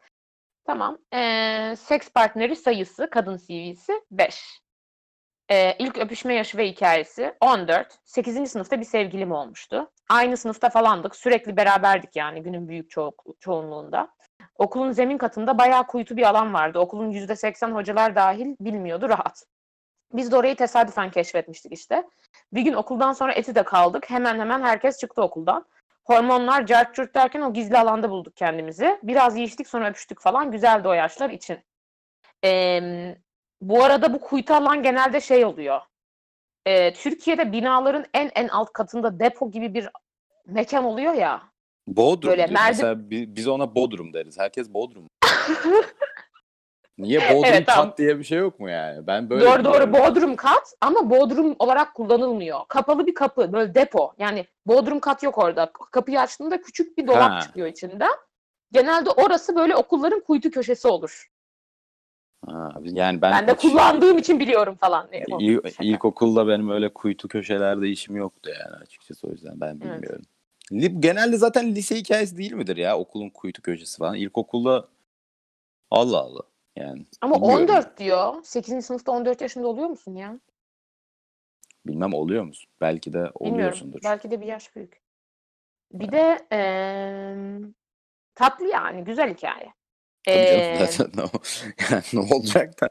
Tamam. 0.64 0.98
Ee, 1.14 1.74
seks 1.78 2.08
partneri 2.10 2.56
sayısı, 2.56 3.10
kadın 3.10 3.36
CV'si 3.36 3.92
5. 4.10 4.60
Ee, 5.50 5.76
ilk 5.78 5.98
öpüşme 5.98 6.34
yaşı 6.34 6.58
ve 6.58 6.68
hikayesi 6.68 7.34
14. 7.40 7.98
8. 8.04 8.50
sınıfta 8.50 8.80
bir 8.80 8.84
sevgilim 8.84 9.32
olmuştu. 9.32 9.90
Aynı 10.08 10.36
sınıfta 10.36 10.68
falandık. 10.68 11.16
Sürekli 11.16 11.56
beraberdik 11.56 12.16
yani 12.16 12.42
günün 12.42 12.68
büyük 12.68 12.90
ço- 12.90 13.38
çoğunluğunda. 13.40 14.08
Okulun 14.58 14.92
zemin 14.92 15.18
katında 15.18 15.58
bayağı 15.58 15.86
kuytu 15.86 16.16
bir 16.16 16.28
alan 16.28 16.54
vardı. 16.54 16.78
Okulun 16.78 17.10
%80 17.10 17.72
hocalar 17.72 18.14
dahil 18.14 18.56
bilmiyordu 18.60 19.08
rahat. 19.08 19.44
Biz 20.12 20.32
de 20.32 20.36
orayı 20.36 20.56
tesadüfen 20.56 21.10
keşfetmiştik 21.10 21.72
işte. 21.72 22.04
Bir 22.52 22.62
gün 22.62 22.72
okuldan 22.72 23.12
sonra 23.12 23.32
eti 23.32 23.54
de 23.54 23.62
kaldık. 23.62 24.10
Hemen 24.10 24.40
hemen 24.40 24.62
herkes 24.62 24.98
çıktı 24.98 25.22
okuldan. 25.22 25.66
Hormonlar 26.04 26.66
cart 26.66 26.94
curt 26.94 27.14
derken 27.14 27.40
o 27.40 27.52
gizli 27.52 27.78
alanda 27.78 28.10
bulduk 28.10 28.36
kendimizi. 28.36 28.98
Biraz 29.02 29.36
yiyiştik 29.36 29.68
sonra 29.68 29.88
öpüştük 29.88 30.20
falan. 30.20 30.50
Güzeldi 30.50 30.88
o 30.88 30.92
yaşlar 30.92 31.30
için. 31.30 31.58
Ee, 32.44 33.16
bu 33.60 33.84
arada 33.84 34.12
bu 34.12 34.20
kuytu 34.20 34.54
alan 34.54 34.82
genelde 34.82 35.20
şey 35.20 35.44
oluyor. 35.44 35.80
Ee, 36.66 36.92
Türkiye'de 36.94 37.52
binaların 37.52 38.04
en 38.14 38.30
en 38.34 38.48
alt 38.48 38.72
katında 38.72 39.20
depo 39.20 39.50
gibi 39.50 39.74
bir 39.74 39.88
mekan 40.46 40.84
oluyor 40.84 41.12
ya. 41.14 41.42
Bodrum 41.88 42.30
Böyle 42.30 42.42
merdi- 42.46 42.68
Mesela 42.68 43.10
bi- 43.10 43.36
biz 43.36 43.48
ona 43.48 43.74
Bodrum 43.74 44.12
deriz. 44.12 44.38
Herkes 44.38 44.74
Bodrum. 44.74 45.06
Niye 46.98 47.20
Bodrum 47.20 47.44
Evet, 47.44 47.66
kat 47.66 47.76
tamam. 47.76 47.94
diye 47.98 48.18
bir 48.18 48.24
şey 48.24 48.38
yok 48.38 48.60
mu 48.60 48.70
yani? 48.70 49.06
Ben 49.06 49.30
böyle 49.30 49.44
doğru 49.44 49.64
doğru. 49.64 49.92
Bodrum 49.92 50.36
kat 50.36 50.74
ama 50.80 51.10
Bodrum 51.10 51.56
olarak 51.58 51.94
kullanılmıyor. 51.94 52.60
Kapalı 52.68 53.06
bir 53.06 53.14
kapı 53.14 53.52
böyle 53.52 53.74
depo. 53.74 54.12
Yani 54.18 54.46
Bodrum 54.66 55.00
kat 55.00 55.22
yok 55.22 55.38
orada. 55.38 55.72
Kapıyı 55.90 56.20
açtığında 56.20 56.60
küçük 56.60 56.98
bir 56.98 57.06
dolap 57.06 57.32
Ha. 57.32 57.40
çıkıyor 57.40 57.66
içinden. 57.66 58.12
Genelde 58.72 59.10
orası 59.10 59.56
böyle 59.56 59.76
okulların 59.76 60.20
kuytu 60.20 60.50
köşesi 60.50 60.88
olur. 60.88 61.26
Ha, 62.46 62.74
yani 62.82 63.22
ben, 63.22 63.32
Ben, 63.32 63.48
de 63.48 63.52
hiç- 63.52 63.60
kullandığım 63.60 64.18
için 64.18 64.40
biliyorum 64.40 64.74
falan. 64.74 65.12
diye. 65.12 65.24
İl, 65.38 65.58
ilkokulda 65.80 66.48
benim 66.48 66.70
öyle 66.70 66.88
kuytu 66.92 67.28
köşelerde 67.28 67.88
işim 67.88 68.16
yoktu 68.16 68.50
yani 68.60 68.76
açıkçası 68.76 69.26
o 69.26 69.30
yüzden 69.30 69.60
ben 69.60 69.80
bilmiyorum. 69.80 70.22
Li- 70.72 71.00
Genelde 71.00 71.36
zaten 71.36 71.74
lise 71.74 71.96
hikayesi 71.96 72.36
değil 72.36 72.52
midir 72.52 72.76
ya 72.76 72.98
okulun 72.98 73.30
kuytu 73.30 73.62
köşesi 73.62 73.98
falan. 73.98 74.14
İlkokulda 74.14 74.88
Allah 75.90 76.18
Allah 76.18 76.42
yani. 76.76 77.06
Ama 77.20 77.34
bilmiyorum. 77.36 77.60
14 77.62 77.98
diyor. 77.98 78.34
8. 78.42 78.86
sınıfta 78.86 79.12
14 79.12 79.40
yaşında 79.40 79.66
oluyor 79.68 79.88
musun 79.88 80.14
ya? 80.14 80.40
Bilmem 81.86 82.14
oluyor 82.14 82.44
musun? 82.44 82.68
Belki 82.80 83.12
de 83.12 83.16
Bilmiyorum. 83.18 83.54
oluyorsundur. 83.54 84.00
Belki 84.04 84.30
de 84.30 84.40
bir 84.40 84.46
yaş 84.46 84.76
büyük. 84.76 85.00
Bir 85.92 86.12
de 86.12 86.46
eee, 86.52 87.60
tatlı 88.34 88.66
yani. 88.66 89.04
Güzel 89.04 89.34
hikaye. 89.34 89.72
Eee, 90.26 90.86
zaten 90.86 91.10
yani 91.90 92.02
ne 92.12 92.34
olacak 92.34 92.80
da 92.80 92.88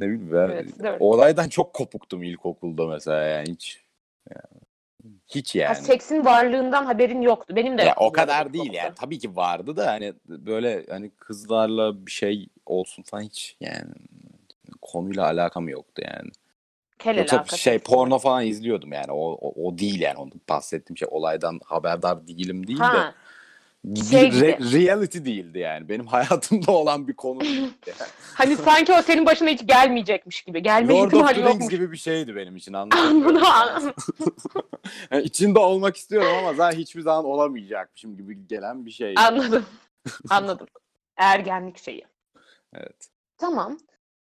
ne 0.00 0.06
bileyim 0.06 0.32
ben 0.32 0.48
Evet, 0.48 1.00
olaydan 1.00 1.48
çok 1.48 1.74
kopuktum 1.74 2.22
ilkokulda 2.22 2.86
mesela 2.86 3.22
yani 3.22 3.48
hiç 3.48 3.82
yani, 4.30 4.62
hiç 5.28 5.54
ha, 5.54 5.58
yani. 5.58 5.76
seksin 5.76 6.24
varlığından 6.24 6.84
haberin 6.84 7.22
yoktu. 7.22 7.56
Benim 7.56 7.78
de 7.78 7.82
Ya 7.82 7.94
o 7.96 8.12
kadar 8.12 8.52
değil 8.52 8.72
yani. 8.72 8.94
Tabii 8.94 9.18
ki 9.18 9.36
vardı 9.36 9.76
da 9.76 9.86
hani 9.86 10.14
böyle 10.28 10.86
hani 10.90 11.10
kızlarla 11.10 12.06
bir 12.06 12.10
şey 12.10 12.48
olsun 12.66 13.02
falan 13.02 13.22
hiç 13.22 13.56
yani 13.60 13.90
konuyla 14.82 15.24
alakam 15.24 15.68
yoktu 15.68 16.02
yani. 16.04 16.30
Kel 16.98 17.16
Yoksa 17.16 17.56
şey 17.56 17.78
porno 17.78 18.18
falan 18.18 18.46
izliyordum 18.46 18.92
yani. 18.92 19.12
O, 19.12 19.32
o, 19.32 19.68
o 19.68 19.78
değil 19.78 20.00
yani. 20.00 20.18
Onu 20.18 20.30
bahsettiğim 20.48 20.96
şey 20.96 21.08
olaydan 21.10 21.60
haberdar 21.64 22.26
değilim 22.28 22.66
değil 22.66 22.78
de. 22.78 22.84
Ha, 22.84 23.14
Bir 23.20 23.25
şey 23.94 24.28
re- 24.28 24.72
reality 24.72 25.18
değildi 25.18 25.58
yani. 25.58 25.88
Benim 25.88 26.06
hayatımda 26.16 26.72
olan 26.72 27.08
bir 27.08 27.14
konu 27.14 27.44
yani. 27.44 27.70
hani 28.34 28.56
sanki 28.56 28.92
o 28.92 29.02
senin 29.02 29.26
başına 29.26 29.48
hiç 29.48 29.66
gelmeyecekmiş 29.66 30.42
gibi. 30.42 30.62
Gelme 30.62 30.92
Lord 30.92 31.12
of 31.12 31.34
the 31.34 31.34
Rings 31.34 31.68
gibi 31.68 31.92
bir 31.92 31.96
şeydi 31.96 32.36
benim 32.36 32.56
için 32.56 32.72
anladın 32.72 33.16
mı? 33.16 33.40
Yani 35.10 35.22
içinde 35.22 35.58
olmak 35.58 35.96
istiyorum 35.96 36.32
ama 36.38 36.54
zaten 36.54 36.78
hiçbir 36.78 37.00
zaman 37.00 37.24
olamayacakmışım 37.24 38.16
gibi 38.16 38.46
gelen 38.46 38.86
bir 38.86 38.90
şey. 38.90 39.14
anladım. 39.16 39.66
Anladım. 40.30 40.66
Ergenlik 41.16 41.78
şeyi. 41.78 42.04
Evet. 42.74 43.08
Tamam. 43.38 43.78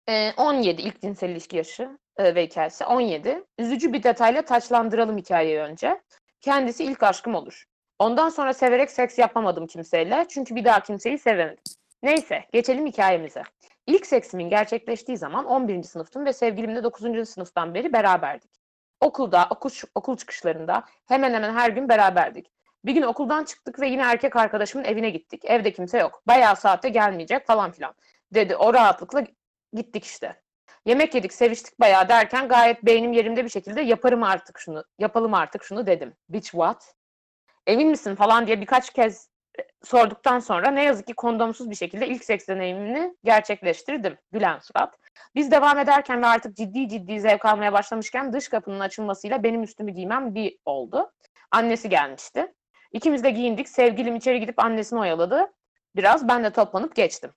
Ee, 0.09 0.33
17 0.37 0.83
ilk 0.83 1.01
cinsel 1.01 1.31
ilişki 1.31 1.57
yaşı 1.57 1.99
e, 2.17 2.35
ve 2.35 2.47
hikayesi. 2.47 2.85
17. 2.85 3.45
Üzücü 3.59 3.93
bir 3.93 4.03
detayla 4.03 4.43
taçlandıralım 4.43 5.19
hikayeyi 5.19 5.59
önce. 5.59 6.01
Kendisi 6.41 6.85
ilk 6.85 7.03
aşkım 7.03 7.35
olur. 7.35 7.65
Ondan 7.99 8.29
sonra 8.29 8.55
severek 8.55 8.91
seks 8.91 9.19
yapamadım 9.19 9.67
kimseyle. 9.67 10.27
Çünkü 10.29 10.57
bir 10.57 10.65
daha 10.65 10.81
kimseyi 10.81 11.19
sevemedim. 11.19 11.63
Neyse 12.03 12.45
geçelim 12.53 12.87
hikayemize. 12.87 13.43
İlk 13.87 14.07
seksimin 14.07 14.51
gerçekleştiği 14.51 15.17
zaman 15.19 15.45
11. 15.45 15.83
sınıftım 15.83 16.25
ve 16.25 16.33
sevgilimle 16.33 16.85
9. 16.85 17.29
sınıftan 17.29 17.75
beri 17.75 17.93
beraberdik. 17.93 18.51
Okulda, 19.01 19.47
okul, 19.51 19.71
okul 19.95 20.17
çıkışlarında 20.17 20.85
hemen 21.07 21.35
hemen 21.35 21.55
her 21.55 21.71
gün 21.71 21.89
beraberdik. 21.89 22.47
Bir 22.85 22.93
gün 22.93 23.03
okuldan 23.03 23.45
çıktık 23.45 23.81
ve 23.81 23.89
yine 23.89 24.03
erkek 24.03 24.37
arkadaşımın 24.37 24.85
evine 24.85 25.11
gittik. 25.11 25.45
Evde 25.45 25.73
kimse 25.73 25.99
yok. 25.99 26.23
Bayağı 26.27 26.57
saatte 26.57 26.89
gelmeyecek 26.89 27.47
falan 27.47 27.73
filan. 27.73 27.95
Dedi 28.35 28.57
o 28.57 28.75
rahatlıkla 28.75 29.25
gittik 29.73 30.05
işte. 30.05 30.41
Yemek 30.87 31.15
yedik, 31.15 31.33
seviştik 31.33 31.81
bayağı 31.81 32.09
derken 32.09 32.49
gayet 32.49 32.83
beynim 32.85 33.13
yerimde 33.13 33.45
bir 33.45 33.49
şekilde 33.49 33.81
yaparım 33.81 34.23
artık 34.23 34.59
şunu, 34.59 34.85
yapalım 34.99 35.35
artık 35.35 35.65
şunu 35.65 35.87
dedim. 35.87 36.15
Bitch 36.29 36.51
what? 36.51 36.95
Emin 37.67 37.89
misin 37.89 38.15
falan 38.15 38.47
diye 38.47 38.61
birkaç 38.61 38.91
kez 38.91 39.29
e, 39.59 39.63
sorduktan 39.85 40.39
sonra 40.39 40.71
ne 40.71 40.85
yazık 40.85 41.07
ki 41.07 41.15
kondomsuz 41.15 41.71
bir 41.71 41.75
şekilde 41.75 42.09
ilk 42.09 42.25
seks 42.25 42.49
deneyimini 42.49 43.17
gerçekleştirdim. 43.25 44.19
Gülen 44.33 44.59
surat. 44.59 44.99
Biz 45.35 45.51
devam 45.51 45.79
ederken 45.79 46.23
ve 46.23 46.27
artık 46.27 46.57
ciddi 46.57 46.89
ciddi 46.89 47.21
zevk 47.21 47.45
almaya 47.45 47.73
başlamışken 47.73 48.33
dış 48.33 48.49
kapının 48.49 48.81
açılmasıyla 48.81 49.43
benim 49.43 49.63
üstümü 49.63 49.93
giymem 49.93 50.35
bir 50.35 50.59
oldu. 50.65 51.13
Annesi 51.51 51.89
gelmişti. 51.89 52.55
İkimiz 52.93 53.25
de 53.25 53.31
giyindik. 53.31 53.69
Sevgilim 53.69 54.17
içeri 54.17 54.41
gidip 54.41 54.59
annesini 54.59 55.01
oyaladı. 55.01 55.53
Biraz 55.97 56.29
ben 56.29 56.45
de 56.45 56.51
toplanıp 56.51 56.97
geçtim. 56.97 57.31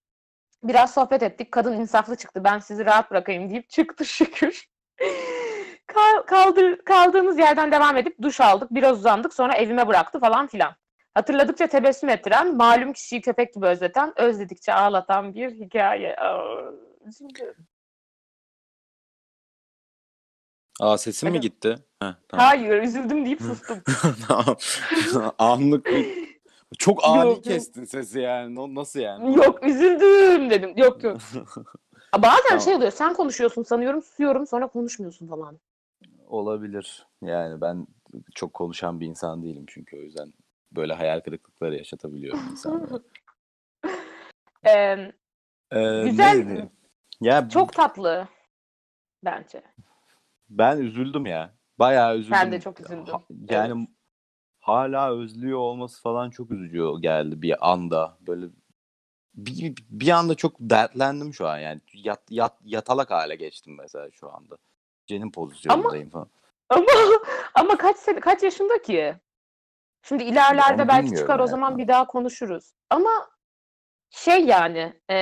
Biraz 0.64 0.94
sohbet 0.94 1.24
ettik. 1.24 1.52
Kadın 1.52 1.74
insaflı 1.74 2.16
çıktı. 2.16 2.44
Ben 2.44 2.60
sizi 2.60 2.86
rahat 2.86 3.12
bırakayım 3.12 3.50
deyip 3.50 3.70
çıktı 3.70 4.06
şükür. 4.06 4.66
Kal- 5.94 6.22
Kaldır, 6.26 6.78
kaldığımız 6.78 7.40
yerden 7.40 7.72
devam 7.72 7.98
edip 7.98 8.22
duş 8.22 8.42
aldık. 8.42 8.72
Biraz 8.72 8.98
uzandık. 8.98 9.34
Sonra 9.34 9.54
evime 9.56 9.88
bıraktı 9.88 10.20
falan 10.20 10.48
filan. 10.48 10.76
Hatırladıkça 11.14 11.68
tebessüm 11.68 12.10
ettiren, 12.10 12.56
malum 12.56 12.94
kişiyi 12.94 13.22
köpek 13.22 13.54
gibi 13.54 13.66
özleten, 13.66 14.14
özledikçe 14.20 14.74
ağlatan 14.74 15.36
bir 15.36 15.52
hikaye. 15.52 16.16
Aa, 16.16 16.72
üzüldüm. 17.06 17.56
Aa 20.80 20.98
sesim 20.98 21.30
mi 21.30 21.34
Alo. 21.34 21.42
gitti? 21.42 21.76
Heh, 22.02 22.14
tamam. 22.28 22.46
Hayır, 22.46 22.84
üzüldüm 22.84 23.26
deyip 23.26 23.42
sustum. 23.42 23.82
Tamam. 24.28 24.56
Anlık 25.40 25.86
bir... 25.86 26.30
Çok 26.78 27.04
ani 27.04 27.30
Yok, 27.30 27.44
kestin 27.44 27.86
sesi 27.86 28.20
yani. 28.20 28.60
O 28.60 28.76
Nasıl 28.76 29.00
yani? 29.00 29.38
yok, 29.38 29.64
üzüldüm 29.68 30.50
dedim. 30.50 30.74
Yok 30.78 31.04
yok. 31.04 31.18
Bazen 32.18 32.44
Tamam. 32.48 32.62
şey 32.62 32.76
oluyor, 32.76 32.92
sen 32.92 33.14
konuşuyorsun 33.14 33.64
sanıyorum, 33.64 34.02
susuyorum, 34.02 34.48
sonra 34.48 34.68
konuşmuyorsun 34.68 35.28
falan. 35.28 35.60
Olabilir. 36.30 37.08
Yani 37.22 37.62
ben 37.62 37.88
çok 38.36 38.54
konuşan 38.54 39.00
bir 39.00 39.06
insan 39.08 39.44
değilim 39.44 39.66
çünkü 39.68 39.98
o 39.98 40.00
yüzden 40.00 40.34
böyle 40.72 40.94
hayal 40.94 41.20
kırıklıkları 41.20 41.76
yaşatabiliyorum 41.76 42.48
insanlara. 42.52 43.00
Ee, 44.64 45.14
Ee, 45.72 46.04
Güzel. 46.10 46.34
neydi? 46.46 46.70
Ya 47.22 47.50
çok 47.50 47.74
tatlı 47.74 48.28
bence. 49.26 49.64
ben 50.50 50.78
üzüldüm 50.78 51.26
ya. 51.26 51.54
Bayağı 51.80 52.18
üzüldüm. 52.18 52.32
Ben 52.42 52.52
de 52.52 52.60
çok 52.60 52.80
üzüldüm. 52.80 53.14
Ha- 53.14 53.22
yani 53.50 53.88
hala 54.60 55.14
özlüyor 55.16 55.58
olması 55.60 56.02
falan 56.02 56.30
çok 56.30 56.52
üzücü 56.52 56.86
geldi 57.02 57.42
bir 57.42 57.72
anda. 57.72 58.18
Böyle 58.28 58.46
bir, 59.36 59.74
bir 59.90 60.10
anda 60.10 60.36
çok 60.36 60.56
dertlendim 60.60 61.34
şu 61.34 61.48
an 61.48 61.58
yani. 61.58 61.82
Yat, 61.94 62.22
yat, 62.30 62.58
yatalak 62.64 63.12
hale 63.12 63.36
geçtim 63.36 63.76
mesela 63.78 64.12
şu 64.12 64.34
anda. 64.36 64.58
Cenin 65.10 65.32
pozisyonundayım 65.32 66.10
falan. 66.10 66.28
Ama 66.70 66.86
ama 67.56 67.78
kaç 67.78 67.98
sene, 67.98 68.20
kaç 68.20 68.44
yaşında 68.44 68.82
ki? 68.82 69.16
Şimdi 70.04 70.24
ilerlerde 70.24 70.82
Onu 70.82 70.90
belki 70.90 71.16
çıkar 71.16 71.40
o 71.40 71.42
yani. 71.42 71.50
zaman 71.50 71.78
bir 71.78 71.88
daha 71.88 72.08
konuşuruz. 72.08 72.74
Ama 72.90 73.10
şey 74.10 74.46
yani 74.46 74.94
e, 75.10 75.16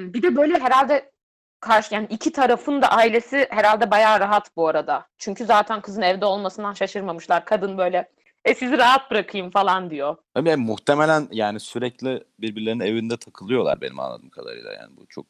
bir 0.00 0.22
de 0.22 0.36
böyle 0.36 0.58
herhalde 0.58 1.12
karşı 1.60 1.94
yani 1.94 2.06
iki 2.10 2.32
tarafın 2.32 2.82
da 2.82 2.88
ailesi 2.88 3.46
herhalde 3.50 3.90
bayağı 3.90 4.20
rahat 4.20 4.56
bu 4.56 4.68
arada. 4.68 5.06
Çünkü 5.18 5.44
zaten 5.44 5.80
kızın 5.80 6.02
evde 6.02 6.26
olmasından 6.26 6.72
şaşırmamışlar. 6.72 7.44
Kadın 7.44 7.78
böyle 7.78 8.10
e 8.44 8.54
sizi 8.54 8.78
rahat 8.78 9.10
bırakayım 9.10 9.50
falan 9.50 9.90
diyor. 9.90 10.16
Ama 10.34 10.50
yani 10.50 10.64
muhtemelen 10.64 11.28
yani 11.30 11.60
sürekli 11.60 12.24
birbirlerinin 12.38 12.84
evinde 12.84 13.16
takılıyorlar 13.16 13.80
benim 13.80 14.00
anladığım 14.00 14.30
kadarıyla. 14.30 14.72
Yani 14.72 14.96
bu 14.96 15.06
çok 15.06 15.26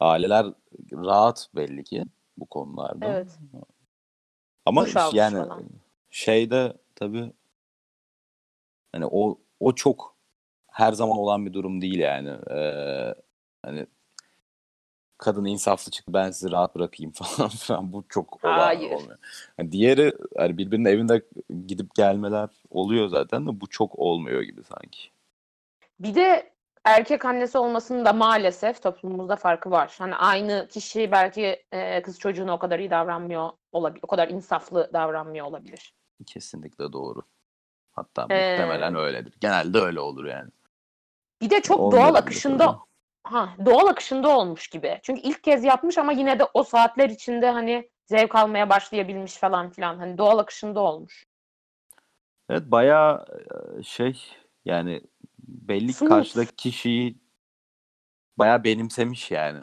aileler 0.00 0.46
rahat 0.92 1.48
belli 1.54 1.84
ki 1.84 2.04
bu 2.40 2.46
konularda. 2.46 3.06
Evet. 3.06 3.38
Ama 4.66 4.84
Duş 4.84 4.94
yani 5.12 5.38
falan. 5.38 5.64
şeyde 6.10 6.72
tabii 6.94 7.32
hani 8.92 9.06
o 9.06 9.38
o 9.60 9.74
çok 9.74 10.16
her 10.68 10.92
zaman 10.92 11.18
olan 11.18 11.46
bir 11.46 11.52
durum 11.52 11.80
değil 11.80 11.98
yani. 11.98 12.28
Ee, 12.50 13.14
hani 13.62 13.86
kadın 15.18 15.44
insaflı 15.44 15.92
çıktı 15.92 16.12
ben 16.12 16.30
sizi 16.30 16.50
rahat 16.52 16.74
bırakayım 16.74 17.12
falan 17.14 17.48
filan 17.48 17.92
bu 17.92 18.04
çok 18.08 18.44
olan 18.44 18.58
Hayır. 18.58 18.90
olmuyor. 18.90 19.18
Yani 19.58 19.72
diğeri 19.72 20.12
hani 20.36 20.58
birbirinin 20.58 20.84
evinde 20.84 21.22
gidip 21.66 21.94
gelmeler 21.94 22.48
oluyor 22.70 23.08
zaten 23.08 23.46
de 23.46 23.60
bu 23.60 23.66
çok 23.66 23.98
olmuyor 23.98 24.42
gibi 24.42 24.64
sanki. 24.64 25.10
Bir 26.00 26.14
de 26.14 26.52
erkek 26.88 27.24
annesi 27.24 27.58
olmasının 27.58 28.04
da 28.04 28.12
maalesef 28.12 28.82
toplumumuzda 28.82 29.36
farkı 29.36 29.70
var. 29.70 29.94
Hani 29.98 30.14
aynı 30.14 30.68
kişi 30.70 31.12
belki 31.12 31.64
e, 31.72 32.02
kız 32.02 32.18
çocuğuna 32.18 32.54
o 32.54 32.58
kadar 32.58 32.78
iyi 32.78 32.90
davranmıyor 32.90 33.50
olabilir. 33.72 34.00
O 34.02 34.06
kadar 34.06 34.28
insaflı 34.28 34.90
davranmıyor 34.92 35.46
olabilir. 35.46 35.94
Kesinlikle 36.26 36.92
doğru. 36.92 37.22
Hatta 37.92 38.26
Ee, 38.30 38.50
muhtemelen 38.50 38.94
öyledir. 38.94 39.34
Genelde 39.40 39.78
öyle 39.78 40.00
olur 40.00 40.24
yani. 40.24 40.50
Bir 41.40 41.50
de 41.50 41.60
çok 41.62 41.80
Olmuyor 41.80 42.02
doğal 42.02 42.14
akışında 42.14 42.66
tabii. 42.66 42.78
ha 43.24 43.48
doğal 43.64 43.86
akışında 43.86 44.28
olmuş 44.28 44.68
gibi. 44.68 45.00
Çünkü 45.02 45.20
ilk 45.20 45.44
kez 45.44 45.64
yapmış 45.64 45.98
ama 45.98 46.12
yine 46.12 46.38
de 46.38 46.44
o 46.54 46.62
saatler 46.62 47.10
içinde 47.10 47.50
hani 47.50 47.90
zevk 48.06 48.34
almaya 48.34 48.70
başlayabilmiş 48.70 49.36
falan 49.36 49.70
filan. 49.70 49.98
Hani 49.98 50.18
doğal 50.18 50.38
akışında 50.38 50.80
olmuş. 50.80 51.26
Evet 52.50 52.62
bayağı 52.66 53.26
e, 53.78 53.82
şey 53.82 54.22
yani 54.64 55.02
belli 55.48 55.92
ki 55.92 56.04
karşıdaki 56.04 56.56
kişiyi 56.56 57.18
bayağı 58.38 58.64
benimsemiş 58.64 59.30
yani. 59.30 59.60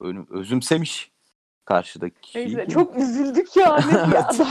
Önüm, 0.00 0.26
özümsemiş 0.30 1.12
karşıdaki 1.64 2.20
kişiyi. 2.20 2.56
Neyse, 2.56 2.66
çok 2.70 2.96
üzüldük 2.96 3.56
ya. 3.56 3.74
Adam. 3.74 4.48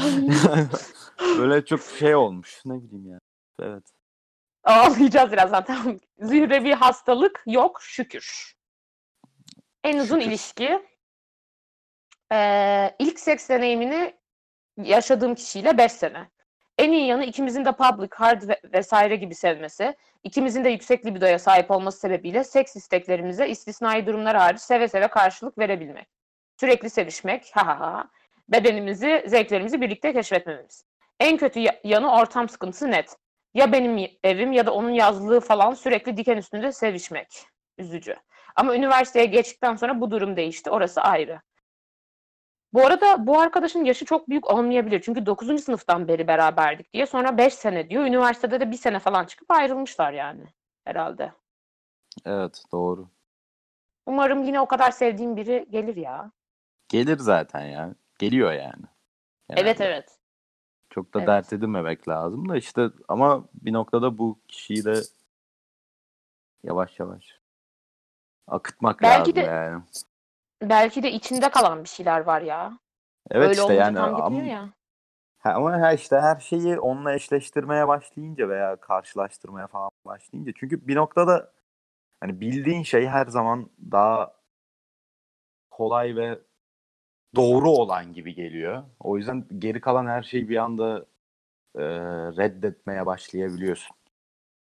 Böyle 1.40 1.66
çok 1.66 1.82
şey 1.82 2.16
olmuş. 2.16 2.62
Ne 2.66 2.84
bileyim 2.84 3.12
ya. 3.12 3.20
Evet. 3.60 3.84
Ağlayacağız 4.64 5.32
birazdan 5.32 5.66
tamam. 5.66 6.00
Zühre 6.20 6.64
bir 6.64 6.74
hastalık 6.74 7.44
yok 7.46 7.82
şükür. 7.82 8.54
En 9.84 9.98
uzun 9.98 10.20
Şükür. 10.20 10.32
ilişki. 10.32 10.86
Ee, 12.32 12.96
ilk 13.00 13.20
seks 13.20 13.50
deneyimini 13.50 14.16
yaşadığım 14.78 15.36
kişiyle 15.36 15.78
5 15.78 15.92
sene. 15.92 16.30
En 16.78 16.92
iyi 16.92 17.08
yanı 17.08 17.26
ikimizin 17.26 17.66
de 17.66 17.72
public, 17.72 18.10
hard 18.16 18.48
ve 18.48 18.60
vesaire 18.74 19.16
gibi 19.16 19.36
sevmesi, 19.36 19.96
ikimizin 20.24 20.64
de 20.64 20.70
yüksek 20.70 21.06
libidoya 21.06 21.40
sahip 21.40 21.72
olması 21.72 22.00
sebebiyle 22.00 22.44
seks 22.44 22.76
isteklerimize 22.76 23.50
istisnai 23.50 24.06
durumlar 24.08 24.38
hariç 24.38 24.62
seve 24.62 24.88
seve 24.88 25.08
karşılık 25.08 25.58
verebilmek. 25.58 26.08
Sürekli 26.60 26.90
sevişmek, 26.90 27.52
ha 27.54 27.68
ha 27.68 27.80
ha. 27.80 28.10
Bedenimizi, 28.50 29.24
zevklerimizi 29.28 29.82
birlikte 29.82 30.14
keşfetmemiz. 30.14 30.86
En 31.20 31.38
kötü 31.38 31.60
ya- 31.60 31.80
yanı 31.84 32.12
ortam 32.14 32.50
sıkıntısı 32.50 32.92
net. 32.92 33.16
Ya 33.54 33.72
benim 33.72 34.08
evim 34.24 34.52
ya 34.52 34.66
da 34.66 34.74
onun 34.74 34.90
yazlığı 34.90 35.40
falan 35.40 35.74
sürekli 35.74 36.18
diken 36.18 36.38
üstünde 36.38 36.72
sevişmek. 36.72 37.28
Üzücü. 37.78 38.16
Ama 38.56 38.76
üniversiteye 38.76 39.26
geçtikten 39.26 39.76
sonra 39.76 40.02
bu 40.02 40.12
durum 40.12 40.36
değişti. 40.38 40.70
Orası 40.70 41.02
ayrı. 41.02 41.42
Bu 42.74 42.86
arada 42.86 43.28
bu 43.28 43.40
arkadaşın 43.40 43.84
yaşı 43.84 44.06
çok 44.06 44.30
büyük 44.30 44.50
olmayabilir. 44.52 45.02
Çünkü 45.02 45.26
9. 45.26 45.60
sınıftan 45.64 46.08
beri 46.08 46.28
beraberdik 46.28 46.94
diye. 46.94 47.06
Sonra 47.06 47.38
5 47.38 47.54
sene 47.54 47.90
diyor. 47.90 48.04
Üniversitede 48.06 48.60
de 48.60 48.72
bir 48.72 48.78
sene 48.78 49.00
falan 49.00 49.26
çıkıp 49.26 49.52
ayrılmışlar 49.52 50.14
yani. 50.14 50.44
Herhalde. 50.84 51.34
Evet 52.26 52.64
doğru. 52.72 53.08
Umarım 54.06 54.44
yine 54.44 54.60
o 54.60 54.66
kadar 54.68 54.92
sevdiğim 54.92 55.36
biri 55.38 55.68
gelir 55.70 55.96
ya. 55.96 56.32
Gelir 56.90 57.18
zaten 57.18 57.66
ya. 57.66 57.96
Geliyor 58.20 58.52
yani. 58.54 58.86
Evet 59.50 59.78
Genelde. 59.78 59.86
evet. 59.86 60.18
Çok 60.90 61.14
da 61.14 61.20
Evet. 61.20 61.28
dert 61.28 61.54
edinmemek 61.54 62.08
lazım 62.08 62.50
da 62.50 62.58
işte 62.58 62.90
ama 63.08 63.46
bir 63.54 63.74
noktada 63.74 64.18
bu 64.18 64.40
kişiyi 64.48 64.86
de 64.86 65.02
yavaş 66.64 67.00
yavaş 67.00 67.40
akıtmak 68.48 69.02
Belki 69.02 69.20
lazım 69.20 69.36
de- 69.36 69.40
yani. 69.40 69.84
Belki 70.62 71.04
de 71.04 71.12
içinde 71.12 71.50
kalan 71.50 71.84
bir 71.84 71.90
şeyler 71.90 72.22
var 72.22 72.42
ya. 72.42 72.80
Evet 73.32 73.50
Öyle 73.50 73.62
işte 73.62 73.74
yani 73.74 74.00
ama, 74.00 74.44
ya. 74.44 74.70
ha, 75.38 75.54
ama 75.54 75.78
her 75.78 75.98
işte 75.98 76.20
her 76.20 76.40
şeyi 76.40 76.80
onunla 76.80 77.14
eşleştirmeye 77.14 77.88
başlayınca 77.88 78.50
veya 78.50 78.76
karşılaştırmaya 78.76 79.68
falan 79.68 79.92
başlayınca 80.06 80.52
çünkü 80.56 80.88
bir 80.88 80.96
noktada 80.96 81.54
hani 82.20 82.42
bildiğin 82.42 82.84
şey 82.84 83.08
her 83.08 83.26
zaman 83.26 83.70
daha 83.92 84.34
kolay 85.72 86.16
ve 86.16 86.40
doğru 87.36 87.70
olan 87.70 88.14
gibi 88.14 88.36
geliyor. 88.36 88.84
O 89.00 89.18
yüzden 89.18 89.46
geri 89.58 89.82
kalan 89.82 90.08
her 90.08 90.24
şeyi 90.24 90.50
bir 90.50 90.58
anda 90.58 91.06
e, 91.76 91.84
reddetmeye 92.38 93.06
başlayabiliyorsun. 93.06 93.96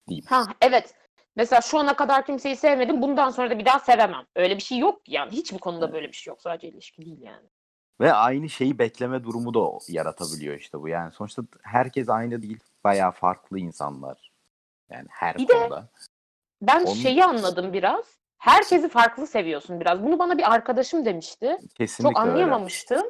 Diyeyim. 0.09 0.27
Ha 0.29 0.47
evet. 0.61 0.95
Mesela 1.36 1.60
şu 1.60 1.78
ana 1.78 1.97
kadar 1.97 2.26
kimseyi 2.26 2.56
sevmedim. 2.56 3.02
Bundan 3.02 3.30
sonra 3.30 3.50
da 3.50 3.58
bir 3.58 3.64
daha 3.66 3.78
sevemem. 3.78 4.25
Öyle 4.36 4.56
bir 4.56 4.62
şey 4.62 4.78
yok 4.78 5.02
yani. 5.08 5.30
Hiçbir 5.32 5.58
konuda 5.58 5.93
böyle 5.93 6.08
bir 6.08 6.12
şey 6.12 6.30
yok. 6.30 6.43
Sadece 6.43 6.69
ilişki 6.69 7.04
değil 7.04 7.21
yani. 7.23 7.47
Ve 8.00 8.12
aynı 8.12 8.49
şeyi 8.49 8.78
bekleme 8.78 9.25
durumu 9.25 9.54
da 9.54 9.78
yaratabiliyor 9.88 10.56
işte 10.56 10.80
bu. 10.80 10.88
Yani 10.88 11.12
sonuçta 11.12 11.43
herkes 11.62 12.08
aynı 12.08 12.43
değil. 12.43 12.60
Bayağı 12.84 13.10
farklı 13.12 13.58
insanlar. 13.58 14.32
Yani 14.90 15.06
her 15.10 15.36
Bir 15.38 15.49
de- 15.49 15.52
konuda. 15.52 15.88
Ben 16.62 16.80
Onun- 16.84 16.95
şeyi 16.95 17.25
anladım 17.25 17.73
biraz. 17.73 18.04
Herkesi 18.38 18.88
farklı 18.88 19.26
seviyorsun 19.26 19.80
biraz. 19.80 20.02
Bunu 20.02 20.19
bana 20.19 20.38
bir 20.38 20.52
arkadaşım 20.54 21.04
demişti. 21.04 21.58
Kesinlikle 21.75 22.14
Çok 22.14 22.23
öyle. 22.23 22.30
anlayamamıştım. 22.30 23.02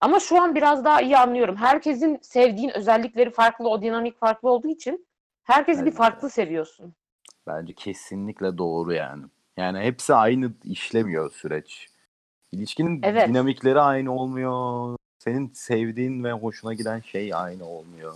Ama 0.00 0.20
şu 0.20 0.42
an 0.42 0.54
biraz 0.54 0.84
daha 0.84 1.00
iyi 1.00 1.18
anlıyorum. 1.18 1.56
Herkesin 1.56 2.18
sevdiğin 2.22 2.70
özellikleri 2.70 3.30
farklı, 3.30 3.68
o 3.68 3.82
dinamik 3.82 4.18
farklı 4.18 4.50
olduğu 4.50 4.68
için 4.68 5.06
herkesi 5.42 5.80
bir 5.80 5.86
Evet. 5.86 5.96
farklı 5.98 6.30
seviyorsun. 6.30 6.94
Bence 7.46 7.72
kesinlikle 7.72 8.58
doğru 8.58 8.92
yani. 8.92 9.24
Yani 9.56 9.78
hepsi 9.80 10.14
aynı 10.14 10.50
işlemiyor 10.64 11.32
süreç. 11.32 11.88
İlişkinin 12.52 13.00
Evet. 13.02 13.28
dinamikleri 13.28 13.80
aynı 13.80 14.12
olmuyor. 14.14 14.96
Senin 15.18 15.52
sevdiğin 15.54 16.24
ve 16.24 16.32
hoşuna 16.32 16.74
giden 16.74 17.00
şey 17.00 17.34
aynı 17.34 17.64
olmuyor. 17.68 18.14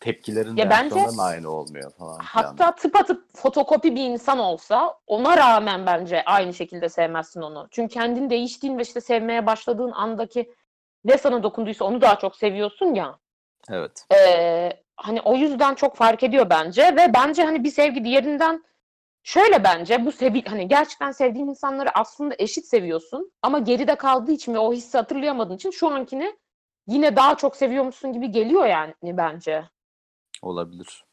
Tepkilerin, 0.00 0.56
Ya 0.56 0.70
bence- 0.70 0.94
aynı 1.18 1.50
olmuyor 1.50 1.90
falan. 1.90 2.18
Hatta 2.22 2.74
tıpatıp 2.74 3.36
fotokopi 3.36 3.94
bir 3.94 4.04
insan 4.04 4.38
olsa 4.38 4.98
ona 5.06 5.36
rağmen 5.36 5.86
bence 5.86 6.24
aynı 6.24 6.54
şekilde 6.54 6.88
sevmezsin 6.88 7.42
onu. 7.42 7.68
Çünkü 7.70 7.94
kendin 7.94 8.30
değiştiğin 8.30 8.78
ve 8.78 8.82
işte 8.82 9.00
sevmeye 9.00 9.46
başladığın 9.46 9.90
andaki 9.92 10.54
ne 11.04 11.18
sana 11.18 11.42
dokunduysa 11.42 11.84
onu 11.84 12.00
daha 12.00 12.18
çok 12.18 12.36
seviyorsun 12.36 12.94
ya. 12.94 13.18
Evet. 13.70 14.06
Ee, 14.14 14.81
hani 14.96 15.20
o 15.20 15.34
yüzden 15.34 15.74
çok 15.74 15.96
fark 15.96 16.22
ediyor 16.22 16.50
bence 16.50 16.96
ve 16.96 17.14
bence 17.14 17.44
hani 17.44 17.64
bir 17.64 17.70
sevgi 17.70 18.04
diğerinden 18.04 18.64
şöyle 19.22 19.64
bence 19.64 20.06
bu 20.06 20.12
sevi 20.12 20.44
hani 20.44 20.68
gerçekten 20.68 21.12
sevdiğin 21.12 21.46
insanları 21.46 21.98
aslında 21.98 22.34
eşit 22.38 22.66
seviyorsun 22.66 23.32
ama 23.42 23.58
geride 23.58 23.94
kaldığı 23.94 24.32
için 24.32 24.54
ve 24.54 24.58
o 24.58 24.72
hissi 24.72 24.98
hatırlayamadığın 24.98 25.56
için 25.56 25.70
şu 25.70 25.88
ankini 25.88 26.36
yine 26.86 27.16
daha 27.16 27.36
çok 27.36 27.56
seviyormuşsun 27.56 28.12
gibi 28.12 28.30
geliyor 28.30 28.66
yani 28.66 28.94
bence. 29.02 29.64
Olabilir. 30.42 31.04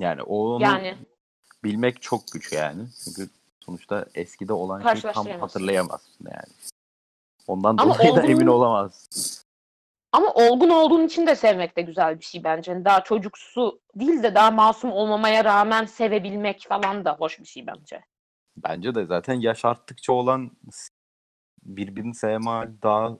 Yani 0.00 0.22
onu 0.22 0.62
Yani 0.62 0.96
bilmek 1.64 2.02
çok 2.02 2.20
güç 2.32 2.52
yani. 2.52 2.82
Çünkü 3.04 3.30
sonuçta 3.60 4.06
eskide 4.14 4.52
olan 4.52 4.94
şeyi 4.94 5.12
tam 5.12 5.26
hatırlayamazsın 5.26 6.26
yani. 6.26 6.52
Ondan 7.46 7.76
Ama 7.78 7.94
dolayı 7.94 8.16
da 8.16 8.22
emin 8.22 8.46
olamazsın. 8.46 9.39
Ama 10.12 10.32
olgun 10.34 10.70
olduğun 10.70 11.06
için 11.06 11.26
de 11.26 11.36
sevmek 11.36 11.76
de 11.76 11.82
güzel 11.82 12.18
bir 12.18 12.24
şey 12.24 12.44
bence. 12.44 12.72
Hani 12.72 12.84
daha 12.84 13.04
çocuksu 13.04 13.80
değil 13.94 14.22
de 14.22 14.34
daha 14.34 14.50
masum 14.50 14.92
olmamaya 14.92 15.44
rağmen 15.44 15.84
sevebilmek 15.84 16.66
falan 16.68 17.04
da 17.04 17.16
hoş 17.16 17.40
bir 17.40 17.44
şey 17.44 17.66
bence. 17.66 18.04
Bence 18.56 18.94
de 18.94 19.04
zaten 19.06 19.34
yaş 19.34 19.64
arttıkça 19.64 20.12
olan 20.12 20.50
birbirini 21.62 22.14
sevme 22.14 22.50
hali 22.50 22.82
daha 22.82 23.18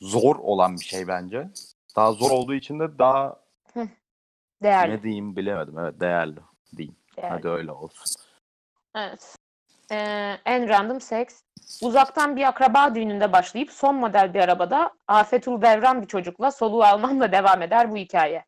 zor 0.00 0.36
olan 0.36 0.74
bir 0.74 0.84
şey 0.84 1.08
bence. 1.08 1.48
Daha 1.96 2.12
zor 2.12 2.30
olduğu 2.30 2.54
için 2.54 2.80
de 2.80 2.98
daha 2.98 3.40
Değerli. 4.62 4.92
ne 4.92 5.02
diyeyim 5.02 5.36
bilemedim. 5.36 5.78
Evet 5.78 6.00
değerli 6.00 6.40
diyeyim. 6.76 6.96
değerli. 7.16 7.32
Hadi 7.32 7.48
öyle 7.48 7.72
olsun. 7.72 8.22
Evet. 8.94 9.36
Ee, 9.92 10.36
en 10.44 10.68
random 10.68 11.00
seks. 11.00 11.42
Uzaktan 11.82 12.36
bir 12.36 12.48
akraba 12.48 12.94
düğününde 12.94 13.32
başlayıp 13.32 13.70
son 13.70 13.94
model 13.94 14.34
bir 14.34 14.40
arabada 14.40 14.92
afetul 15.08 15.62
devran 15.62 16.02
bir 16.02 16.06
çocukla 16.06 16.50
soluğu 16.50 16.84
almamla 16.84 17.32
devam 17.32 17.62
eder 17.62 17.90
bu 17.90 17.96
hikaye. 17.96 18.44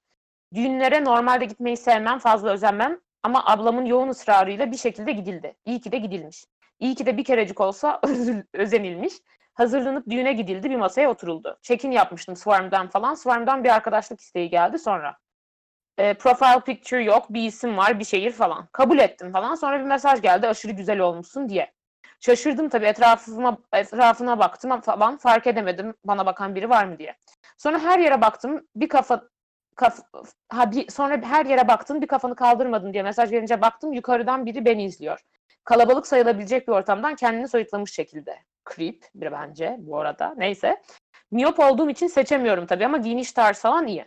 Düğünlere 0.54 1.04
normalde 1.04 1.44
gitmeyi 1.44 1.76
sevmem, 1.76 2.18
fazla 2.18 2.50
özenmem 2.50 3.00
ama 3.22 3.46
ablamın 3.46 3.84
yoğun 3.84 4.08
ısrarıyla 4.08 4.70
bir 4.72 4.76
şekilde 4.76 5.12
gidildi. 5.12 5.56
İyi 5.64 5.80
ki 5.80 5.92
de 5.92 5.98
gidilmiş. 5.98 6.44
İyi 6.80 6.94
ki 6.94 7.06
de 7.06 7.16
bir 7.16 7.24
kerecik 7.24 7.60
olsa 7.60 8.00
özenilmiş. 8.54 9.12
Hazırlanıp 9.54 10.10
düğüne 10.10 10.32
gidildi, 10.32 10.70
bir 10.70 10.76
masaya 10.76 11.10
oturuldu. 11.10 11.58
Check-in 11.62 11.90
yapmıştım 11.90 12.36
Swarm'dan 12.36 12.88
falan. 12.88 13.14
Swarm'dan 13.14 13.64
bir 13.64 13.68
arkadaşlık 13.74 14.20
isteği 14.20 14.50
geldi 14.50 14.78
sonra. 14.78 15.16
E, 16.02 16.14
profile 16.14 16.60
picture 16.60 17.04
yok, 17.04 17.26
bir 17.30 17.42
isim 17.42 17.76
var, 17.76 17.98
bir 17.98 18.04
şehir 18.04 18.32
falan. 18.32 18.68
Kabul 18.72 18.98
ettim 18.98 19.32
falan. 19.32 19.54
Sonra 19.54 19.78
bir 19.78 19.84
mesaj 19.84 20.22
geldi 20.22 20.48
aşırı 20.48 20.72
güzel 20.72 20.98
olmuşsun 20.98 21.48
diye. 21.48 21.72
Şaşırdım 22.20 22.68
tabii 22.68 22.86
etrafıma 22.86 23.58
etrafına 23.72 24.38
baktım 24.38 24.80
falan 24.80 25.16
fark 25.16 25.46
edemedim 25.46 25.94
bana 26.04 26.26
bakan 26.26 26.54
biri 26.54 26.70
var 26.70 26.84
mı 26.84 26.98
diye. 26.98 27.16
Sonra 27.58 27.78
her 27.78 27.98
yere 27.98 28.20
baktım 28.20 28.66
bir 28.76 28.88
kafa 28.88 29.22
kaf, 29.76 29.98
ha 30.48 30.72
bir, 30.72 30.90
sonra 30.90 31.22
her 31.22 31.46
yere 31.46 31.68
baktım 31.68 32.02
bir 32.02 32.06
kafanı 32.06 32.36
kaldırmadın 32.36 32.92
diye 32.92 33.02
mesaj 33.02 33.30
gelince 33.30 33.60
baktım 33.60 33.92
yukarıdan 33.92 34.46
biri 34.46 34.64
beni 34.64 34.84
izliyor. 34.84 35.20
Kalabalık 35.64 36.06
sayılabilecek 36.06 36.68
bir 36.68 36.72
ortamdan 36.72 37.14
kendini 37.14 37.48
soyutlamış 37.48 37.94
şekilde. 37.94 38.38
Creep 38.74 39.04
bir 39.14 39.32
bence 39.32 39.76
bu 39.78 39.98
arada. 39.98 40.34
Neyse. 40.36 40.82
Miyop 41.32 41.60
olduğum 41.60 41.90
için 41.90 42.06
seçemiyorum 42.06 42.66
tabii 42.66 42.86
ama 42.86 42.98
giyiniş 42.98 43.32
tarzı 43.32 43.60
falan 43.60 43.86
iyi. 43.86 44.06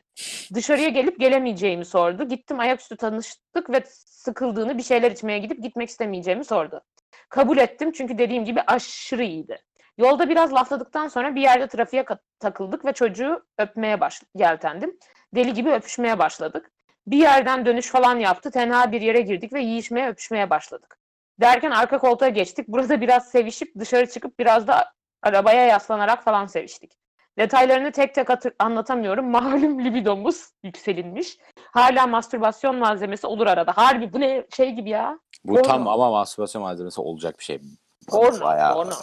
Dışarıya 0.53 0.89
gelip 0.89 1.19
gelemeyeceğimi 1.19 1.85
sordu. 1.85 2.27
Gittim 2.27 2.59
ayaküstü 2.59 2.97
tanıştık 2.97 3.69
ve 3.69 3.83
sıkıldığını 3.95 4.77
bir 4.77 4.83
şeyler 4.83 5.11
içmeye 5.11 5.39
gidip 5.39 5.63
gitmek 5.63 5.89
istemeyeceğimi 5.89 6.45
sordu. 6.45 6.81
Kabul 7.29 7.57
ettim 7.57 7.91
çünkü 7.91 8.17
dediğim 8.17 8.45
gibi 8.45 8.61
aşırı 8.61 9.23
iyiydi. 9.23 9.57
Yolda 9.97 10.29
biraz 10.29 10.53
lafladıktan 10.53 11.07
sonra 11.07 11.35
bir 11.35 11.41
yerde 11.41 11.67
trafiğe 11.67 12.05
takıldık 12.39 12.85
ve 12.85 12.93
çocuğu 12.93 13.45
öpmeye 13.57 13.99
baş 13.99 14.21
yeltendim. 14.35 14.97
Deli 15.35 15.53
gibi 15.53 15.71
öpüşmeye 15.71 16.19
başladık. 16.19 16.71
Bir 17.07 17.17
yerden 17.17 17.65
dönüş 17.65 17.87
falan 17.87 18.19
yaptı. 18.19 18.51
Tenha 18.51 18.91
bir 18.91 19.01
yere 19.01 19.21
girdik 19.21 19.53
ve 19.53 19.61
yiyişmeye 19.61 20.09
öpüşmeye 20.09 20.49
başladık. 20.49 20.99
Derken 21.41 21.71
arka 21.71 21.97
koltuğa 21.97 22.29
geçtik. 22.29 22.67
Burada 22.67 23.01
biraz 23.01 23.31
sevişip 23.31 23.79
dışarı 23.79 24.09
çıkıp 24.09 24.39
biraz 24.39 24.67
da 24.67 24.93
arabaya 25.21 25.65
yaslanarak 25.65 26.23
falan 26.23 26.45
seviştik. 26.45 27.04
Detaylarını 27.37 27.91
tek 27.91 28.15
tek 28.15 28.27
anlatamıyorum. 28.59 29.25
Malum 29.31 29.85
libidomuz 29.85 30.49
yükselinmiş. 30.63 31.37
Hala 31.71 32.07
mastürbasyon 32.07 32.75
malzemesi 32.75 33.27
olur 33.27 33.47
arada. 33.47 33.71
Harbi 33.75 34.13
bu 34.13 34.19
ne 34.19 34.45
şey 34.55 34.71
gibi 34.71 34.89
ya. 34.89 35.19
Bu 35.45 35.53
Porno. 35.53 35.63
tam 35.63 35.87
ama 35.87 36.11
mastürbasyon 36.11 36.63
malzemesi 36.63 37.01
olacak 37.01 37.39
bir 37.39 37.43
şey. 37.43 37.61
Porno, 38.07 38.41
Bayağı, 38.41 38.73
porno. 38.73 38.93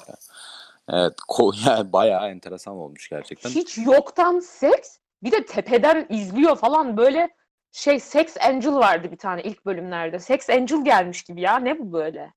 Evet, 0.88 1.12
ko- 1.28 1.68
yani 1.70 1.92
bayağı 1.92 2.30
enteresan 2.30 2.74
olmuş 2.74 3.08
gerçekten. 3.08 3.50
Hiç 3.50 3.78
yoktan 3.78 4.40
seks. 4.40 4.98
Bir 5.22 5.32
de 5.32 5.46
tepeden 5.46 6.06
izliyor 6.08 6.56
falan 6.56 6.96
böyle 6.96 7.28
şey 7.72 8.00
Sex 8.00 8.36
Angel 8.48 8.74
vardı 8.74 9.08
bir 9.12 9.16
tane 9.16 9.42
ilk 9.42 9.66
bölümlerde. 9.66 10.18
Sex 10.18 10.50
Angel 10.50 10.84
gelmiş 10.84 11.22
gibi 11.22 11.40
ya. 11.40 11.56
Ne 11.56 11.78
bu 11.78 11.92
böyle? 11.92 12.32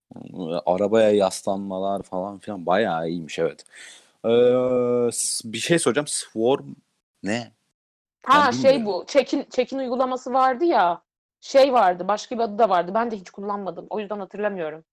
Arabaya 0.65 1.11
yaslanmalar 1.11 2.01
falan 2.03 2.39
filan 2.39 2.65
bayağı 2.65 3.09
iyiymiş 3.09 3.39
evet. 3.39 3.63
Ee, 4.25 5.09
bir 5.53 5.57
şey 5.57 5.79
soracağım. 5.79 6.07
Swarm 6.07 6.65
ne? 7.23 7.51
Ha 8.25 8.45
Ben 8.45 8.51
şey 8.51 8.71
bilmiyorum. 8.71 8.85
bu. 8.85 9.05
Check-in 9.07 9.45
check-in 9.49 9.79
uygulaması 9.79 10.33
vardı 10.33 10.65
ya. 10.65 11.01
Şey 11.41 11.73
vardı. 11.73 12.07
Başka 12.07 12.35
bir 12.35 12.43
adı 12.43 12.57
da 12.57 12.69
vardı. 12.69 12.91
Ben 12.95 13.11
de 13.11 13.17
hiç 13.17 13.29
kullanmadım. 13.29 13.87
O 13.89 13.99
yüzden 13.99 14.19
hatırlamıyorum. 14.19 14.83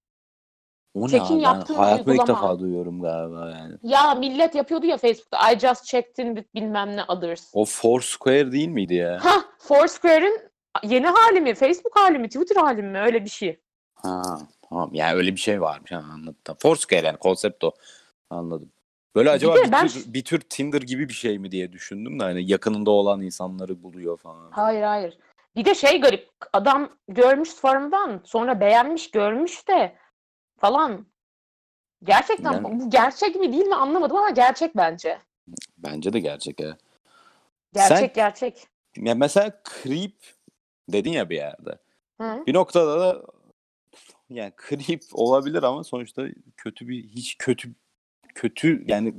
O 0.94 1.06
ne 1.06 1.10
Check-in 1.10 1.24
abi? 1.34 1.42
Ben 1.42 1.48
yaptığın 1.48 1.74
hayatımda 1.74 2.14
ilk 2.14 2.28
defa 2.28 2.58
duyuyorum 2.58 3.02
galiba 3.02 3.50
yani. 3.50 3.76
Ya 3.82 4.14
millet 4.14 4.54
yapıyordu 4.54 4.86
ya 4.86 4.96
Facebook'ta. 4.96 5.52
I 5.52 5.58
just 5.58 5.84
checked 5.84 6.24
in 6.24 6.46
bilmem 6.54 6.96
ne 6.96 7.04
others. 7.04 7.50
O 7.52 7.64
Foursquare 7.64 8.52
değil 8.52 8.68
miydi 8.68 8.94
ya? 8.94 9.24
Ha, 9.24 9.44
Foursquare'in 9.58 10.40
yeni 10.82 11.06
hali 11.06 11.40
mi? 11.40 11.54
Facebook 11.54 11.96
hali 11.96 12.18
mi? 12.18 12.28
Twitter 12.28 12.56
hali 12.56 12.82
mi? 12.82 13.00
Öyle 13.00 13.24
bir 13.24 13.30
şey. 13.30 13.60
Ha, 13.94 14.22
tamam. 14.68 14.90
Yani 14.92 15.14
öyle 15.14 15.32
bir 15.32 15.40
şey 15.40 15.60
varmış. 15.60 15.92
Ha, 15.92 16.04
anladım. 16.12 16.56
Foursquare 16.58 17.06
yani 17.06 17.16
konsept 17.18 17.64
o. 17.64 17.72
Anladım. 18.30 18.72
Böyle 19.14 19.30
acaba 19.30 19.56
de 19.56 19.62
bir, 19.62 19.72
ben- 19.72 19.88
tür, 19.88 20.14
bir 20.14 20.24
tür 20.24 20.40
Tinder 20.40 20.82
gibi 20.82 21.08
bir 21.08 21.14
şey 21.14 21.38
mi 21.38 21.50
diye 21.50 21.72
düşündüm 21.72 22.20
de 22.20 22.24
hani 22.24 22.50
yakınında 22.50 22.90
olan 22.90 23.20
insanları 23.22 23.82
buluyor 23.82 24.18
falan. 24.18 24.50
Hayır 24.50 24.82
hayır. 24.82 25.18
Bir 25.56 25.64
de 25.64 25.74
şey 25.74 26.00
garip. 26.00 26.28
Adam 26.52 26.96
görmüş 27.08 27.54
forumdan 27.54 28.20
sonra 28.24 28.60
beğenmiş 28.60 29.10
görmüş 29.10 29.68
de 29.68 29.96
falan. 30.58 31.06
Gerçekten 32.04 32.52
Yani- 32.52 32.80
bu 32.80 32.90
gerçek 32.90 33.36
mi 33.36 33.52
değil 33.52 33.64
mi 33.66 33.74
anlamadım 33.74 34.16
ama 34.16 34.30
gerçek 34.30 34.76
bence. 34.76 35.18
Bence 35.78 36.12
de 36.12 36.20
gerçek 36.20 36.60
ya. 36.60 36.76
Gerçek 37.74 37.98
Sen- 37.98 38.12
gerçek. 38.14 38.66
Ya 38.96 39.14
mesela 39.14 39.62
creep 39.64 40.14
dedin 40.88 41.12
ya 41.12 41.30
bir 41.30 41.36
yerde. 41.36 41.78
Hı? 42.20 42.46
Bir 42.46 42.54
noktada 42.54 43.00
da 43.00 43.22
yani 44.30 44.52
creep 44.68 45.02
olabilir 45.12 45.62
ama 45.62 45.84
sonuçta 45.84 46.26
kötü 46.56 46.88
bir 46.88 47.04
hiç 47.04 47.38
kötü 47.38 47.74
kötü 48.34 48.84
yani 48.88 49.14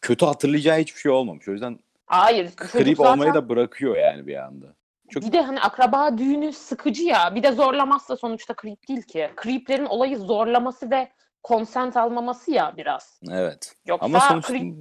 kötü 0.00 0.26
hatırlayacağı 0.26 0.78
hiçbir 0.78 1.00
şey 1.00 1.12
olmamış. 1.12 1.48
O 1.48 1.52
yüzden 1.52 1.78
Hayır. 2.06 2.50
creep 2.56 2.72
çocuk 2.86 3.00
olmayı 3.00 3.18
zaten- 3.30 3.34
da 3.34 3.48
bırakıyor 3.48 3.96
yani 3.96 4.26
bir 4.26 4.36
anda. 4.44 4.66
Çok 5.10 5.22
Bir 5.22 5.32
de 5.32 5.40
hani 5.42 5.60
akraba 5.60 6.18
düğünü 6.18 6.52
sıkıcı 6.52 7.02
ya. 7.04 7.34
Bir 7.34 7.42
de 7.42 7.52
zorlamazsa 7.52 8.16
sonuçta 8.16 8.54
creep 8.62 8.88
değil 8.88 9.02
ki. 9.02 9.30
Creeplerin 9.42 9.84
olayı 9.86 10.18
zorlaması 10.18 10.90
ve 10.90 11.08
consent 11.44 11.96
almaması 11.96 12.50
ya 12.50 12.74
biraz. 12.76 13.20
evet. 13.30 13.74
Yoksa 13.86 14.04
Ama 14.06 14.20
sonuçta 14.20 14.52
creep- 14.54 14.74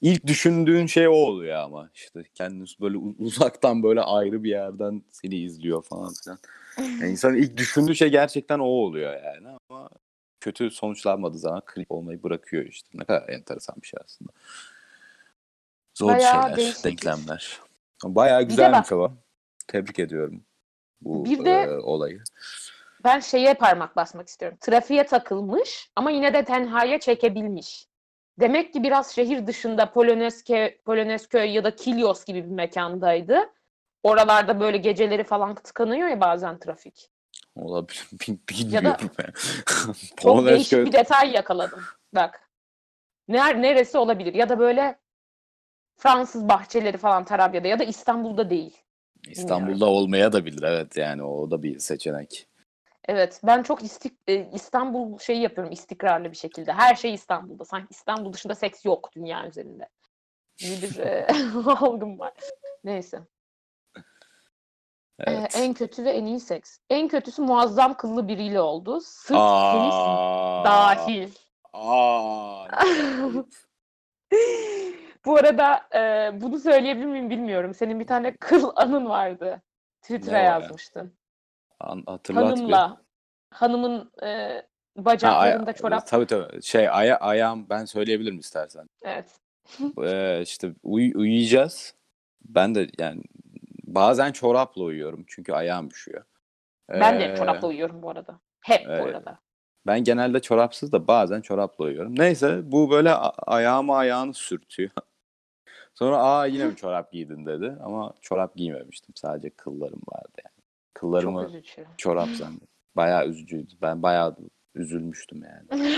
ilk 0.00 0.26
düşündüğün 0.26 0.86
şey 0.86 1.08
o 1.08 1.12
oluyor 1.12 1.56
ama 1.56 1.90
işte 1.94 2.22
kendini 2.34 2.64
böyle 2.80 2.96
uzaktan 3.18 3.82
böyle 3.82 4.00
ayrı 4.00 4.44
bir 4.44 4.50
yerden 4.50 5.02
seni 5.10 5.34
izliyor 5.36 5.82
falan 5.82 6.12
filan. 6.24 6.38
Yani 7.00 7.10
insanın 7.10 7.36
ilk 7.36 7.56
düşündüğü 7.56 7.94
şey 7.94 8.08
gerçekten 8.08 8.58
o 8.58 8.64
oluyor 8.64 9.12
yani 9.24 9.56
ama 9.70 9.88
kötü 10.40 10.70
sonuçlanmadığı 10.70 11.38
zaman 11.38 11.62
klip 11.66 11.90
olmayı 11.92 12.22
bırakıyor 12.22 12.64
işte. 12.64 12.88
Ne 12.94 13.04
kadar 13.04 13.28
enteresan 13.28 13.76
bir 13.82 13.86
şey 13.86 14.00
aslında. 14.04 14.32
Zor 15.94 16.08
Bayağı 16.08 16.42
şeyler, 16.42 16.56
değişik. 16.56 16.84
denklemler. 16.84 17.60
Bayağı 18.04 18.42
güzelmiş 18.42 18.92
ama. 18.92 19.12
Tebrik 19.68 19.98
ediyorum 19.98 20.44
bu 21.00 21.24
Bir 21.24 21.44
de- 21.44 21.50
e, 21.62 21.68
olayı. 21.68 22.22
Ben 23.04 23.20
şeye 23.20 23.54
parmak 23.54 23.96
basmak 23.96 24.28
istiyorum. 24.28 24.58
Trafiğe 24.60 25.06
takılmış 25.06 25.90
ama 25.96 26.10
yine 26.10 26.34
de 26.34 26.44
tenhaya 26.44 27.00
çekebilmiş. 27.00 27.86
Demek 28.40 28.72
ki 28.72 28.82
biraz 28.82 29.14
şehir 29.14 29.46
dışında 29.46 29.92
Polonezköy, 29.92 30.76
Polonezköy 30.84 31.50
ya 31.50 31.64
da 31.64 31.76
Kilyos 31.76 32.24
gibi 32.24 32.44
bir 32.44 32.50
mekandaydı. 32.50 33.38
Oralarda 34.02 34.60
böyle 34.60 34.76
geceleri 34.76 35.24
falan 35.24 35.54
tıkanıyor 35.54 36.08
ya 36.08 36.20
bazen 36.20 36.58
trafik. 36.58 37.10
Olabilir. 37.56 38.08
Bil- 38.12 38.72
Ya 38.72 38.80
da- 38.84 38.98
Bilmiyorum 38.98 39.10
ben. 39.18 39.32
Çok 40.22 40.46
değişik 40.46 40.72
bir 40.86 40.92
detay 40.92 41.30
yakaladım. 41.30 41.82
Bak. 42.14 42.50
Ner 43.28 43.62
neresi 43.62 43.98
olabilir? 43.98 44.34
Ya 44.34 44.48
da 44.48 44.58
böyle 44.58 44.98
Fransız 45.98 46.48
bahçeleri 46.48 46.98
falan 46.98 47.24
Tarabya'da 47.24 47.68
ya 47.68 47.78
da 47.78 47.84
İstanbul'da 47.84 48.50
değil. 48.50 48.76
İstanbul'da 49.28 49.86
olmaya 49.86 50.32
da 50.32 50.44
bilir 50.46 50.62
evet 50.62 50.96
yani 50.96 51.22
o 51.22 51.50
da 51.50 51.62
bir 51.62 51.78
seçenek. 51.78 52.48
Evet, 53.08 53.40
ben 53.44 53.62
çok 53.62 53.82
istik 53.82 54.12
e, 54.28 54.50
İstanbul 54.52 55.18
şeyi 55.18 55.40
yapıyorum 55.40 55.72
istikrarlı 55.72 56.30
bir 56.30 56.36
şekilde. 56.36 56.72
Her 56.72 56.94
şey 56.94 57.14
İstanbul'da. 57.14 57.64
Sanki 57.64 57.86
İstanbul 57.90 58.32
dışında 58.32 58.54
seks 58.54 58.84
yok 58.84 59.10
dünya 59.16 59.46
üzerinde. 59.48 59.88
Bir 60.60 60.98
e, 60.98 61.26
algım 61.80 62.18
var. 62.18 62.32
Neyse. 62.84 63.20
E, 65.20 65.30
Evet. 65.32 65.56
en 65.56 65.74
kötü 65.74 66.04
ve 66.04 66.10
en 66.10 66.26
iyi 66.26 66.40
seks. 66.40 66.78
En 66.90 67.08
kötüsü 67.08 67.42
muazzam 67.42 67.94
kıllı 67.96 68.28
biriyle 68.28 68.60
oldu. 68.60 69.00
Sırf 69.00 69.38
penis 69.72 69.94
Aa, 69.94 70.64
dahil. 70.64 71.28
Aa. 71.72 72.66
Bu 75.24 75.36
arada 75.36 75.80
e, 75.94 76.30
bunu 76.40 76.58
söyleyebilir 76.58 77.06
miyim 77.06 77.30
bilmiyorum. 77.30 77.74
Senin 77.74 78.00
bir 78.00 78.06
tane 78.06 78.36
kıl 78.36 78.70
anın 78.76 79.06
vardı. 79.08 79.62
Twitter'a 80.02 80.32
Ne 80.36 80.40
o 80.42 80.44
ya? 80.44 80.50
yazmıştın. 80.50 81.12
An- 81.80 82.02
hatırlat 82.06 82.42
bir. 82.44 82.50
Hanımla. 82.56 83.00
Hanımın 83.50 84.12
e, 84.22 84.26
Ha, 84.26 84.32
aya- 84.32 85.04
bacaklarında 85.04 85.72
çorap. 85.72 86.06
Tabii 86.06 86.26
tabii. 86.26 86.62
Şey 86.62 86.88
aya 86.88 87.16
ayağım 87.16 87.66
ben 87.70 87.84
söyleyebilirim 87.84 88.38
istersen. 88.38 88.88
Evet. 89.02 89.38
Ee, 90.02 90.40
işte 90.42 90.72
uy- 90.82 91.12
uyuyacağız. 91.14 91.94
Ben 92.44 92.74
de 92.74 92.88
yani 92.98 93.22
bazen 93.96 94.32
çorapla 94.32 94.82
uyuyorum 94.82 95.24
çünkü 95.28 95.52
ayağım 95.52 95.88
üşüyor. 95.88 96.24
Ben 96.90 97.20
de 97.20 97.24
Ee, 97.24 97.36
çorapla 97.36 97.68
uyuyorum 97.68 98.02
bu 98.02 98.10
arada. 98.10 98.40
Hep 98.60 98.86
bu 98.86 98.90
evet. 98.92 99.14
arada. 99.16 99.38
Ben 99.86 100.04
genelde 100.04 100.40
çorapsız 100.40 100.92
da 100.92 101.06
bazen 101.08 101.40
çorapla 101.40 101.84
uyuyorum. 101.84 102.18
Neyse 102.18 102.60
bu 102.72 102.90
böyle 102.90 103.10
a- 103.10 103.52
ayağıma 103.56 103.96
ayağını 103.98 104.34
sürtüyor. 104.34 104.90
Sonra 105.94 106.16
aa 106.18 106.46
yine 106.46 106.66
mi 106.66 106.76
çorap 106.76 107.12
giydin 107.12 107.46
dedi 107.46 107.76
ama 107.84 108.14
çorap 108.20 108.56
giymemiştim. 108.56 109.14
Sadece 109.14 109.50
kıllarım 109.50 110.00
vardı 110.12 110.32
yani. 110.44 110.54
Çok 110.56 110.94
Kıllarımı 110.94 111.46
üzücü. 111.46 111.86
çorap 111.96 112.28
zannettim. 112.34 112.68
Bayağı 112.96 113.26
üzücüydü. 113.26 113.72
Ben 113.82 114.02
bayağı 114.02 114.36
üzülmüştüm 114.74 115.42
yani. 115.44 115.92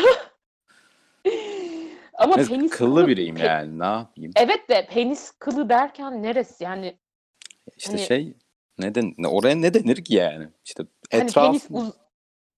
Ama 2.15 2.37
Neyse, 2.37 2.51
penis 2.55 2.71
kıllı 2.71 2.95
kılı- 3.01 3.07
biriyim 3.09 3.37
pe- 3.37 3.47
yani 3.47 3.79
ne 3.79 3.85
yapayım? 3.85 4.33
Evet 4.37 4.69
de 4.69 4.87
penis 4.91 5.31
kılı 5.31 5.69
derken 5.69 6.23
neresi? 6.23 6.65
Yani 6.65 6.99
İşte 7.77 7.93
hani- 7.93 8.07
şey 8.07 8.35
neden 8.79 9.15
ne 9.19 9.29
oraya 9.29 9.55
ne 9.55 9.75
denir 9.75 10.05
ki 10.05 10.15
yani? 10.15 10.49
İşte 10.65 10.85
hani 11.11 11.23
etraf 11.23 11.47
penis 11.47 11.67
uz 11.71 11.93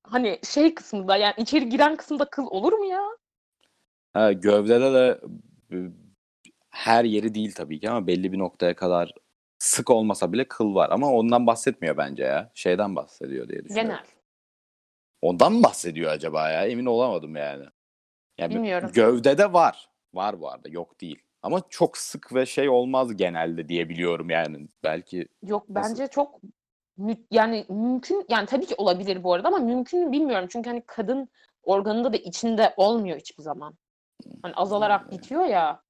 hani 0.02 0.38
şey 0.44 0.74
kısmında 0.74 1.16
yani 1.16 1.34
içeri 1.38 1.68
giren 1.68 1.96
kısımda 1.96 2.24
kıl 2.24 2.46
olur 2.46 2.72
mu 2.72 2.84
ya? 2.84 3.02
ha, 4.12 4.32
gövdede 4.32 4.92
de 4.94 5.20
her 6.70 7.04
yeri 7.04 7.34
değil 7.34 7.52
tabii 7.54 7.80
ki 7.80 7.90
ama 7.90 8.06
belli 8.06 8.32
bir 8.32 8.38
noktaya 8.38 8.76
kadar 8.76 9.14
sık 9.58 9.90
olmasa 9.90 10.32
bile 10.32 10.48
kıl 10.48 10.74
var 10.74 10.90
ama 10.90 11.12
ondan 11.12 11.46
bahsetmiyor 11.46 11.96
bence 11.96 12.22
ya. 12.22 12.50
Şeyden 12.54 12.96
bahsediyor 12.96 13.48
diye 13.48 13.64
düşünüyorum. 13.64 13.90
Genel. 13.90 14.04
Ondan 15.22 15.52
mı 15.52 15.62
bahsediyor 15.62 16.12
acaba 16.12 16.50
ya? 16.50 16.66
Emin 16.66 16.86
olamadım 16.86 17.36
yani. 17.36 17.64
Yani 18.38 18.54
Bilmiyorum. 18.54 18.90
Gövdede 18.94 19.52
var. 19.52 19.90
Var 20.14 20.40
bu 20.40 20.50
arada. 20.50 20.68
Yok 20.68 21.00
değil. 21.00 21.22
Ama 21.42 21.62
çok 21.70 21.98
sık 21.98 22.34
ve 22.34 22.46
şey 22.46 22.68
olmaz 22.68 23.16
genelde 23.16 23.68
diye 23.68 23.88
biliyorum 23.88 24.30
yani. 24.30 24.68
Belki 24.82 25.28
Yok 25.42 25.68
Nasıl? 25.68 25.90
bence 25.90 26.08
çok 26.08 26.40
mü- 26.96 27.24
yani 27.30 27.66
mümkün 27.68 28.24
yani 28.28 28.46
tabii 28.46 28.66
ki 28.66 28.74
olabilir 28.78 29.24
bu 29.24 29.32
arada 29.34 29.48
ama 29.48 29.58
mümkün 29.58 30.00
mü 30.06 30.12
bilmiyorum. 30.12 30.48
Çünkü 30.52 30.70
hani 30.70 30.82
kadın 30.86 31.28
organında 31.62 32.12
da 32.12 32.16
içinde 32.16 32.74
olmuyor 32.76 33.18
hiçbir 33.18 33.42
zaman. 33.42 33.74
Hani 34.42 34.54
azalarak 34.54 35.04
Hmm. 35.04 35.10
bitiyor 35.10 35.44
ya. 35.44 35.82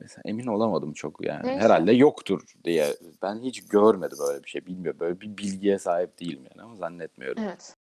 Mesela 0.00 0.22
emin 0.24 0.46
olamadım 0.46 0.92
çok 0.92 1.24
yani. 1.26 1.46
Neyse. 1.46 1.60
Herhalde 1.60 1.92
yoktur 1.92 2.42
diye. 2.64 2.86
Ben 3.22 3.40
hiç 3.40 3.68
görmedim 3.68 4.18
böyle 4.28 4.44
bir 4.44 4.50
şey. 4.50 4.66
Bilmiyorum. 4.66 5.00
Böyle 5.00 5.20
bir 5.20 5.38
bilgiye 5.38 5.78
sahip 5.78 6.20
değilim 6.20 6.44
yani 6.50 6.62
ama 6.62 6.76
zannetmiyorum. 6.76 7.42
Evet. 7.42 7.76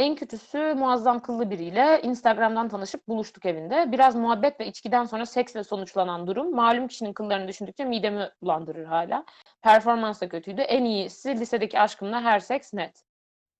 En 0.00 0.14
kötüsü 0.14 0.74
muazzam 0.74 1.22
kıllı 1.22 1.50
biriyle 1.50 2.00
Instagram'dan 2.02 2.68
tanışıp 2.68 3.08
buluştuk 3.08 3.46
evinde. 3.46 3.92
Biraz 3.92 4.16
muhabbet 4.16 4.60
ve 4.60 4.66
içkiden 4.66 5.04
sonra 5.04 5.26
seksle 5.26 5.64
sonuçlanan 5.64 6.26
durum 6.26 6.54
malum 6.54 6.88
kişinin 6.88 7.12
kıllarını 7.12 7.48
düşündükçe 7.48 7.84
midemi 7.84 8.30
bulandırır 8.42 8.84
hala. 8.84 9.24
Performans 9.62 10.20
da 10.20 10.28
kötüydü. 10.28 10.60
En 10.60 10.84
iyisi 10.84 11.40
lisedeki 11.40 11.80
aşkımla 11.80 12.22
her 12.22 12.40
seks 12.40 12.74
net. 12.74 13.04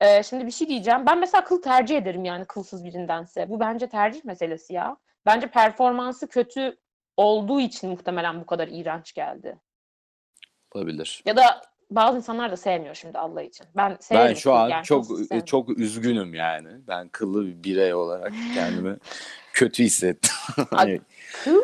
Ee, 0.01 0.23
şimdi 0.23 0.47
bir 0.47 0.51
şey 0.51 0.69
diyeceğim. 0.69 1.07
Ben 1.07 1.19
mesela 1.19 1.45
kıl 1.45 1.63
tercih 1.63 1.97
ederim 1.97 2.25
yani 2.25 2.45
kılsız 2.45 2.85
birindense. 2.85 3.49
Bu 3.49 3.61
bence 3.61 3.89
tercih 3.89 4.25
meselesi 4.25 4.73
ya. 4.73 4.97
Bence 5.27 5.47
performansı 5.47 6.29
kötü 6.29 6.77
olduğu 7.17 7.61
için 7.61 7.91
muhtemelen 7.91 8.41
bu 8.41 8.47
kadar 8.47 8.69
iğrenç 8.69 9.13
geldi. 9.13 9.59
Olabilir. 10.75 11.23
Ya 11.27 11.37
da 11.37 11.63
bazı 11.91 12.17
insanlar 12.17 12.51
da 12.53 12.57
sevmiyor 12.57 12.95
şimdi 12.95 13.19
Allah 13.19 13.43
için. 13.43 13.67
Ben 13.77 13.99
Ben 14.11 14.35
şu 14.35 14.53
an 14.55 14.69
yani, 14.69 14.85
çok 14.85 15.07
çok 15.47 15.79
üzgünüm 15.79 16.35
yani. 16.35 16.69
Ben 16.89 17.09
kıllı 17.09 17.47
bir 17.47 17.65
birey 17.65 17.95
olarak 17.95 18.33
kendimi 18.55 18.97
kötü 19.53 19.83
hissettim. 19.85 20.33
Hani- 20.71 21.01
Kıl 21.45 21.63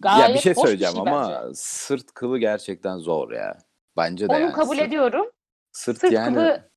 gayet 0.00 0.28
ya 0.28 0.34
bir 0.34 0.38
şey 0.40 0.52
hoş 0.54 0.56
bir 0.62 0.66
söyleyeceğim 0.66 0.92
şey 0.94 1.00
ama 1.00 1.42
bence. 1.42 1.54
sırt 1.54 2.12
kılı 2.14 2.38
gerçekten 2.38 2.98
zor 2.98 3.32
ya. 3.32 3.58
Bence 3.96 4.28
de 4.28 4.32
Onu 4.32 4.40
yani. 4.40 4.52
kabul 4.52 4.76
sırt, 4.76 4.86
ediyorum. 4.86 5.30
Sırt, 5.72 5.98
Sırt 5.98 6.12
yani 6.12 6.34
kılı 6.34 6.70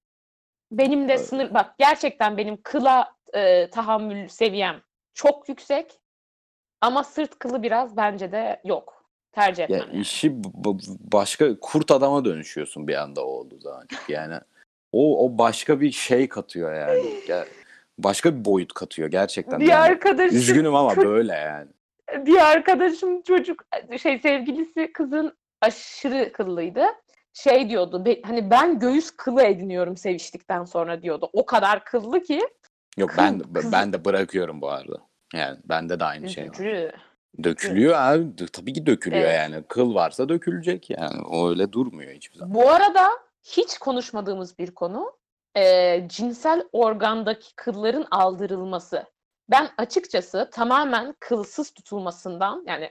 benim 0.72 1.10
de 1.10 1.14
Evet. 1.14 1.26
sınır 1.28 1.54
bak 1.54 1.78
gerçekten 1.78 2.38
benim 2.38 2.62
kıla 2.64 3.16
e, 3.34 3.70
tahammül 3.70 4.28
seviyem 4.28 4.82
çok 5.14 5.50
yüksek. 5.50 6.00
Ama 6.82 7.04
sırt 7.04 7.40
kılı 7.40 7.64
biraz 7.64 7.98
bence 7.98 8.32
de 8.32 8.62
yok. 8.64 8.95
Tercih 9.36 9.64
etmem. 9.64 9.80
ya 9.80 9.86
yani. 9.92 10.02
işi 10.02 10.34
başka 11.12 11.60
kurt 11.60 11.92
adama 11.92 12.26
dönüşüyorsun 12.26 12.88
bir 12.88 12.96
anda 12.96 13.22
o 13.26 13.30
olduğu 13.30 13.60
zaman. 13.60 13.86
Çünkü 13.90 14.14
yani 14.14 14.36
o 14.92 15.26
o 15.26 15.38
başka 15.38 15.82
bir 15.82 15.92
şey 15.92 16.30
katıyor 16.30 16.74
yani. 16.74 17.04
Ya, 17.28 17.46
başka 18.00 18.40
bir 18.40 18.46
boyut 18.46 18.74
katıyor 18.74 19.08
gerçekten. 19.08 19.60
Bir 19.60 19.66
Yani 19.68 19.82
arkadaşım 19.82 20.38
üzgünüm 20.38 20.76
ama 20.76 20.96
böyle 20.98 21.34
yani. 21.34 21.68
bir 22.26 22.52
arkadaşım 22.52 23.22
çocuk 23.22 23.66
şey 24.02 24.20
sevgilisi 24.20 24.94
kızın 24.94 25.38
aşırı 25.62 26.32
kıllıydı. 26.32 26.86
Şey 27.34 27.70
diyordu 27.70 28.06
be- 28.06 28.22
hani 28.22 28.50
ben 28.52 28.80
göğüs 28.80 29.12
kılı 29.12 29.44
ediniyorum 29.44 29.98
seviştikten 29.98 30.64
sonra 30.66 31.02
diyordu. 31.02 31.30
O 31.34 31.46
kadar 31.46 31.86
kıllı 31.86 32.24
ki 32.24 32.42
Yok 32.98 33.10
Kıl- 33.10 33.18
ben 33.18 33.40
kız- 33.54 33.72
ben 33.72 33.94
de 33.94 34.06
bırakıyorum 34.06 34.62
bu 34.62 34.70
arada. 34.70 34.98
Yani 35.34 35.58
bende 35.66 36.00
de 36.00 36.04
aynı 36.06 36.30
şey 36.30 36.50
var. 36.50 36.54
Dökülüyor 37.44 37.94
abi. 37.96 38.38
D- 38.38 38.46
Tabii 38.48 38.74
ki 38.74 38.86
dökülüyor 38.86 39.24
Evet. 39.24 39.36
yani. 39.38 39.64
Kıl 39.68 39.96
varsa 39.96 40.30
dökülecek 40.30 40.90
yani. 40.90 41.22
O 41.22 41.50
öyle 41.50 41.72
durmuyor 41.72 42.12
hiçbir 42.12 42.38
zaman. 42.38 42.56
Bu 42.56 42.70
arada 42.70 43.10
hiç 43.44 43.78
konuşmadığımız 43.78 44.60
bir 44.60 44.72
konu 44.76 45.18
eee, 45.56 46.06
cinsel 46.10 46.64
organdaki 46.72 47.56
kılların 47.56 48.06
aldırılması. 48.12 49.04
Ben 49.50 49.70
açıkçası 49.78 50.50
tamamen 50.54 51.16
kılsız 51.20 51.72
tutulmasından 51.72 52.64
yani 52.68 52.90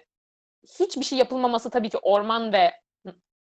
hiçbir 0.81 1.05
şey 1.05 1.19
yapılmaması 1.19 1.71
tabii 1.71 1.91
ki 1.91 1.99
orman 1.99 2.53
ve 2.53 2.73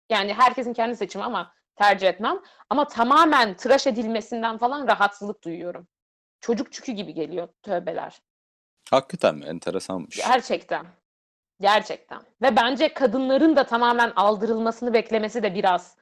yani 0.09 0.33
herkesin 0.33 0.73
kendi 0.73 0.95
seçimi 0.95 1.23
ama 1.23 1.51
tercih 1.75 2.07
etmem. 2.07 2.39
Ama 2.69 2.87
tamamen 2.87 3.53
tıraş 3.55 3.87
edilmesinden 3.87 4.57
falan 4.57 4.87
rahatsızlık 4.87 5.43
duyuyorum. 5.43 5.87
Çocuk 6.41 6.71
çükü 6.71 6.91
gibi 6.91 7.13
geliyor 7.13 7.47
tövbeler. 7.63 8.21
Hakikaten 8.91 9.35
mi? 9.35 9.45
Enteresanmış. 9.45 10.17
Gerçekten. 10.17 10.85
Gerçekten. 11.61 12.21
Ve 12.41 12.55
bence 12.55 12.93
kadınların 12.93 13.55
da 13.55 13.63
tamamen 13.63 14.13
aldırılmasını 14.15 14.93
beklemesi 14.93 15.43
de 15.43 15.55
biraz 15.55 15.97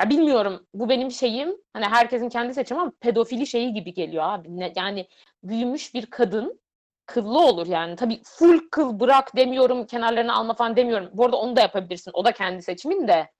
ya 0.00 0.10
bilmiyorum 0.10 0.66
bu 0.74 0.88
benim 0.88 1.10
şeyim 1.10 1.56
hani 1.72 1.84
herkesin 1.84 2.28
kendi 2.28 2.54
seçimi 2.54 2.80
ama 2.80 2.92
pedofili 3.00 3.46
şeyi 3.46 3.74
gibi 3.74 3.94
geliyor 3.94 4.24
abi. 4.26 4.56
Ne, 4.56 4.72
yani 4.76 5.08
büyümüş 5.42 5.94
bir 5.94 6.06
kadın 6.06 6.60
kıllı 7.06 7.38
olur 7.38 7.66
yani. 7.66 7.96
Tabii 7.96 8.22
full 8.24 8.60
kıl 8.70 9.00
bırak 9.00 9.36
demiyorum, 9.36 9.86
kenarlarını 9.86 10.34
alma 10.34 10.54
falan 10.54 10.76
demiyorum. 10.76 11.10
Bu 11.12 11.24
arada 11.24 11.36
onu 11.36 11.56
da 11.56 11.60
yapabilirsin. 11.60 12.10
O 12.14 12.24
da 12.24 12.32
kendi 12.32 12.62
seçimin 12.62 13.08
de. 13.08 13.30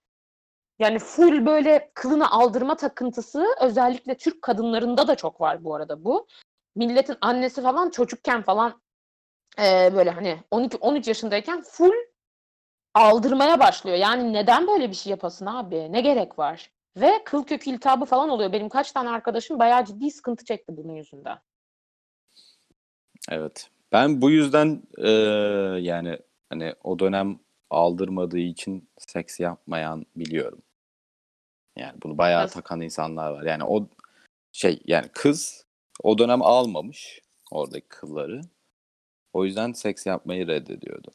Yani 0.79 0.99
full 0.99 1.47
böyle 1.47 1.91
kılını 1.95 2.31
aldırma 2.31 2.77
takıntısı 2.77 3.47
özellikle 3.61 4.17
Türk 4.17 4.43
kadınlarında 4.43 5.09
da 5.09 5.15
çok 5.15 5.41
var 5.41 5.65
bu 5.65 5.75
arada 5.75 6.05
bu. 6.05 6.27
Milletin 6.77 7.17
annesi 7.21 7.63
falan 7.63 7.91
çocukken 7.91 8.43
falan 8.43 8.83
eee, 9.59 9.93
böyle 9.95 10.11
hani 10.11 10.39
12-13 10.51 11.09
yaşındayken 11.09 11.63
full 11.63 11.93
aldırmaya 12.95 13.59
başlıyor. 13.61 13.97
Yani 13.97 14.33
neden 14.33 14.67
böyle 14.67 14.91
bir 14.91 14.95
şey 14.95 15.11
yapasın 15.11 15.47
abi? 15.47 15.93
Ne 15.93 16.01
gerek 16.01 16.39
var? 16.39 16.71
Ve 16.97 17.25
kıl 17.25 17.45
kökü 17.45 17.71
iltihabı 17.71 18.05
falan 18.05 18.29
oluyor. 18.29 18.53
Benim 18.53 18.69
kaç 18.69 18.93
tane 18.93 19.11
arkadaşım 19.11 19.59
bayağı 19.59 19.85
ciddi 19.85 20.11
sıkıntı 20.11 20.45
çekti 20.45 20.77
bunun 20.77 20.93
yüzünden. 20.93 21.39
Evet. 23.29 23.71
Ben 23.93 24.23
bu 24.23 24.31
yüzden 24.31 24.83
e, 24.99 25.11
yani 25.81 26.19
hani 26.51 26.75
o 26.85 26.99
dönem 26.99 27.39
aldırmadığı 27.71 28.39
için 28.39 28.89
seks 28.99 29.41
yapmayan 29.41 30.07
biliyorum. 30.17 30.63
Yani 31.77 32.03
bunu 32.03 32.19
bayağı 32.19 32.43
Nasıl? 32.43 32.55
takan 32.55 32.81
insanlar 32.81 33.31
var. 33.31 33.43
Yani 33.43 33.65
o 33.65 33.87
şey 34.53 34.81
yani 34.85 35.09
kız 35.09 35.67
o 36.03 36.19
dönem 36.19 36.43
almamış 36.43 37.21
oradaki 37.51 37.89
kılları. 37.89 38.41
O 39.35 39.45
yüzden 39.45 39.73
seks 39.73 40.07
yapmayı 40.07 40.47
reddediyordu. 40.47 41.13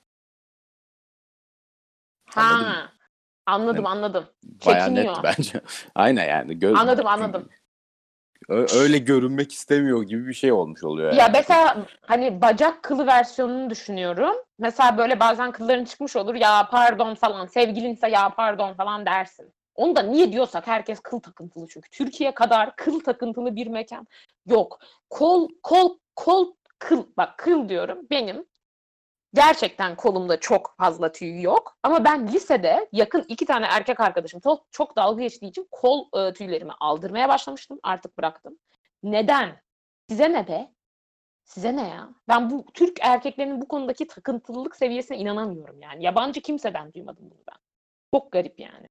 Anladın 2.36 2.68
mı? 2.68 2.74
Ha. 2.74 2.92
Anladım 3.46 3.86
Evet. 3.86 3.96
anladım. 3.96 4.26
Bayağı 4.66 4.86
Çekiniyor. 4.88 5.18
net 5.18 5.24
bence. 5.24 5.62
Aynen 5.96 6.28
yani. 6.28 6.60
Göz, 6.60 6.80
Anladım 6.80 7.08
anladım. 7.08 7.50
Öyle 8.50 8.98
görünmek 8.98 9.52
istemiyor 9.52 10.04
gibi 10.04 10.28
bir 10.28 10.34
şey 10.34 10.52
olmuş 10.52 10.84
oluyor 10.84 11.12
Ya 11.12 11.18
yani. 11.18 11.32
mesela 11.32 11.86
hani 12.02 12.42
bacak 12.42 12.84
kılı 12.84 13.08
versiyonunu 13.08 13.70
düşünüyorum. 13.70 14.36
Mesela 14.60 14.98
böyle 14.98 15.20
bazen 15.20 15.52
kılların 15.52 15.86
çıkmış 15.86 16.16
olur 16.16 16.36
ya 16.36 16.68
pardon 16.72 17.16
falan 17.16 17.46
sevgilinse 17.46 18.10
ya 18.10 18.30
pardon 18.30 18.74
falan 18.74 19.06
dersin. 19.06 19.54
Onu 19.76 19.96
da 19.96 20.02
niye 20.02 20.32
diyorsak 20.32 20.68
herkes 20.68 21.00
kıl 21.00 21.20
takıntılı 21.20 21.68
çünkü. 21.68 21.90
Türkiye 21.90 22.34
kadar 22.34 22.76
kıl 22.76 23.00
takıntılı 23.00 23.56
bir 23.56 23.68
mekan 23.68 24.08
yok. 24.46 24.80
Kol 25.10 25.50
kol 25.64 25.98
kol 26.16 26.54
kıl 26.80 27.06
bak 27.18 27.38
kıl 27.38 27.70
diyorum 27.70 28.08
benim 28.12 28.46
gerçekten 29.34 29.96
kolumda 29.96 30.40
çok 30.40 30.76
fazla 30.78 31.12
tüy 31.12 31.42
yok. 31.42 31.78
Ama 31.84 32.04
ben 32.06 32.28
lisede 32.28 32.90
yakın 32.92 33.26
iki 33.28 33.46
tane 33.46 33.66
erkek 33.66 34.00
arkadaşım 34.00 34.40
çok, 34.40 34.72
çok 34.72 34.96
dalga 34.96 35.22
geçtiği 35.22 35.48
için 35.48 35.68
kol 35.72 36.08
e, 36.18 36.34
tüylerimi 36.34 36.72
aldırmaya 36.80 37.30
başlamıştım. 37.30 37.80
Artık 37.84 38.18
bıraktım. 38.18 38.60
Neden? 39.04 39.62
Size 40.10 40.34
ne 40.34 40.48
be? 40.48 40.74
Size 41.46 41.76
ne 41.76 41.88
ya? 41.88 42.10
Ben 42.28 42.50
bu 42.50 42.66
Türk 42.74 42.98
erkeklerinin 43.02 43.62
bu 43.62 43.68
konudaki 43.68 44.08
takıntılılık 44.08 44.76
seviyesine 44.76 45.18
inanamıyorum 45.18 45.82
yani. 45.82 46.06
Yabancı 46.06 46.42
kimseden 46.42 46.94
duymadım 46.94 47.32
bunu 47.32 47.40
ben. 47.52 47.58
Çok 48.14 48.32
garip 48.32 48.60
yani. 48.60 48.90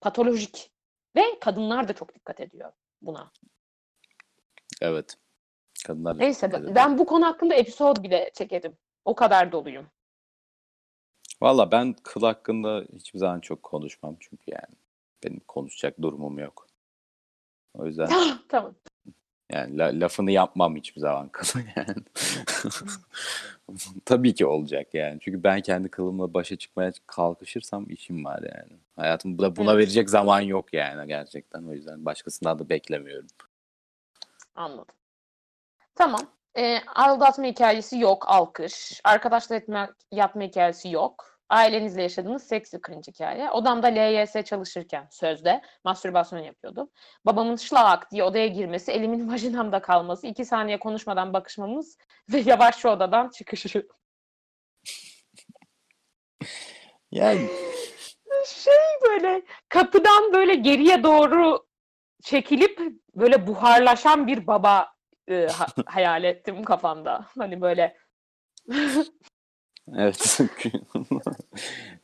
Patolojik. 0.00 0.70
Ve 1.16 1.38
kadınlar 1.40 1.88
da 1.88 1.92
çok 1.92 2.14
dikkat 2.14 2.40
ediyor 2.40 2.72
buna. 3.02 3.30
Evet. 4.80 5.16
Kadınlar 5.86 6.18
Neyse 6.18 6.52
ben, 6.52 6.74
ben 6.74 6.98
bu 6.98 7.06
konu 7.06 7.26
hakkında 7.26 7.54
episod 7.54 8.02
bile 8.02 8.30
çekerim. 8.34 8.72
O 9.04 9.14
kadar 9.14 9.52
doluyum. 9.52 9.86
Valla 11.42 11.72
ben 11.72 11.94
kıl 12.02 12.22
hakkında 12.22 12.84
hiçbir 12.92 13.18
zaman 13.18 13.40
çok 13.40 13.62
konuşmam 13.62 14.16
çünkü 14.20 14.42
yani 14.46 14.74
benim 15.24 15.40
konuşacak 15.48 16.02
durumum 16.02 16.38
yok. 16.38 16.66
O 17.74 17.86
yüzden 17.86 18.08
tamam. 18.48 18.74
yani 19.52 19.78
la- 19.78 20.00
lafını 20.00 20.30
yapmam 20.30 20.76
hiçbir 20.76 21.00
zaman 21.00 21.28
kılı 21.32 21.62
yani. 21.76 22.02
Tabii 24.04 24.34
ki 24.34 24.46
olacak 24.46 24.94
yani. 24.94 25.20
Çünkü 25.20 25.42
ben 25.44 25.60
kendi 25.60 25.88
kılımla 25.88 26.34
başa 26.34 26.56
çıkmaya 26.56 26.92
kalkışırsam 27.06 27.86
işim 27.90 28.24
var 28.24 28.42
yani. 28.42 28.80
Hayatım 28.96 29.38
buna, 29.38 29.56
buna 29.56 29.72
Evet. 29.72 29.82
verecek 29.82 30.10
zaman 30.10 30.40
yok 30.40 30.74
yani 30.74 31.08
gerçekten. 31.08 31.62
O 31.62 31.72
yüzden 31.72 32.04
başkasından 32.04 32.58
da 32.58 32.68
beklemiyorum. 32.68 33.28
Anladım. 34.54 34.94
Tamam. 36.00 36.20
Ee, 36.58 36.80
aldatma 36.94 37.44
hikayesi 37.44 37.98
yok, 37.98 38.24
alkış. 38.28 39.00
Arkadaşla 39.04 39.56
etme, 39.56 39.90
yatma 40.12 40.42
hikayesi 40.42 40.88
yok. 40.90 41.40
Ailenizle 41.48 42.02
yaşadığınız 42.02 42.42
seks 42.42 42.72
cringe 42.86 43.12
hikaye. 43.12 43.50
Odamda 43.50 43.86
LYS 43.86 44.44
çalışırken 44.44 45.08
sözde 45.10 45.62
mastürbasyon 45.84 46.38
yapıyordum. 46.40 46.90
Babamın 47.26 47.56
şlak 47.56 48.10
diye 48.10 48.24
odaya 48.24 48.46
girmesi, 48.46 48.92
elimin 48.92 49.32
vajinamda 49.32 49.82
kalması, 49.82 50.26
iki 50.26 50.44
saniye 50.44 50.78
konuşmadan 50.78 51.32
bakışmamız 51.32 51.96
ve 52.32 52.38
yavaşça 52.38 52.92
odadan 52.92 53.28
çıkışı. 53.28 53.86
Yani 57.10 57.48
Şey 58.46 59.10
böyle 59.10 59.42
kapıdan 59.68 60.32
böyle 60.32 60.54
geriye 60.54 61.02
doğru 61.02 61.66
çekilip 62.22 62.80
böyle 63.14 63.46
buharlaşan 63.46 64.26
bir 64.26 64.46
baba 64.46 64.99
e, 65.30 65.46
ha- 65.46 65.66
hayal 65.86 66.24
ettim 66.24 66.64
kafamda. 66.64 67.26
Hani 67.38 67.60
böyle 67.60 67.96
Evet. 69.96 70.40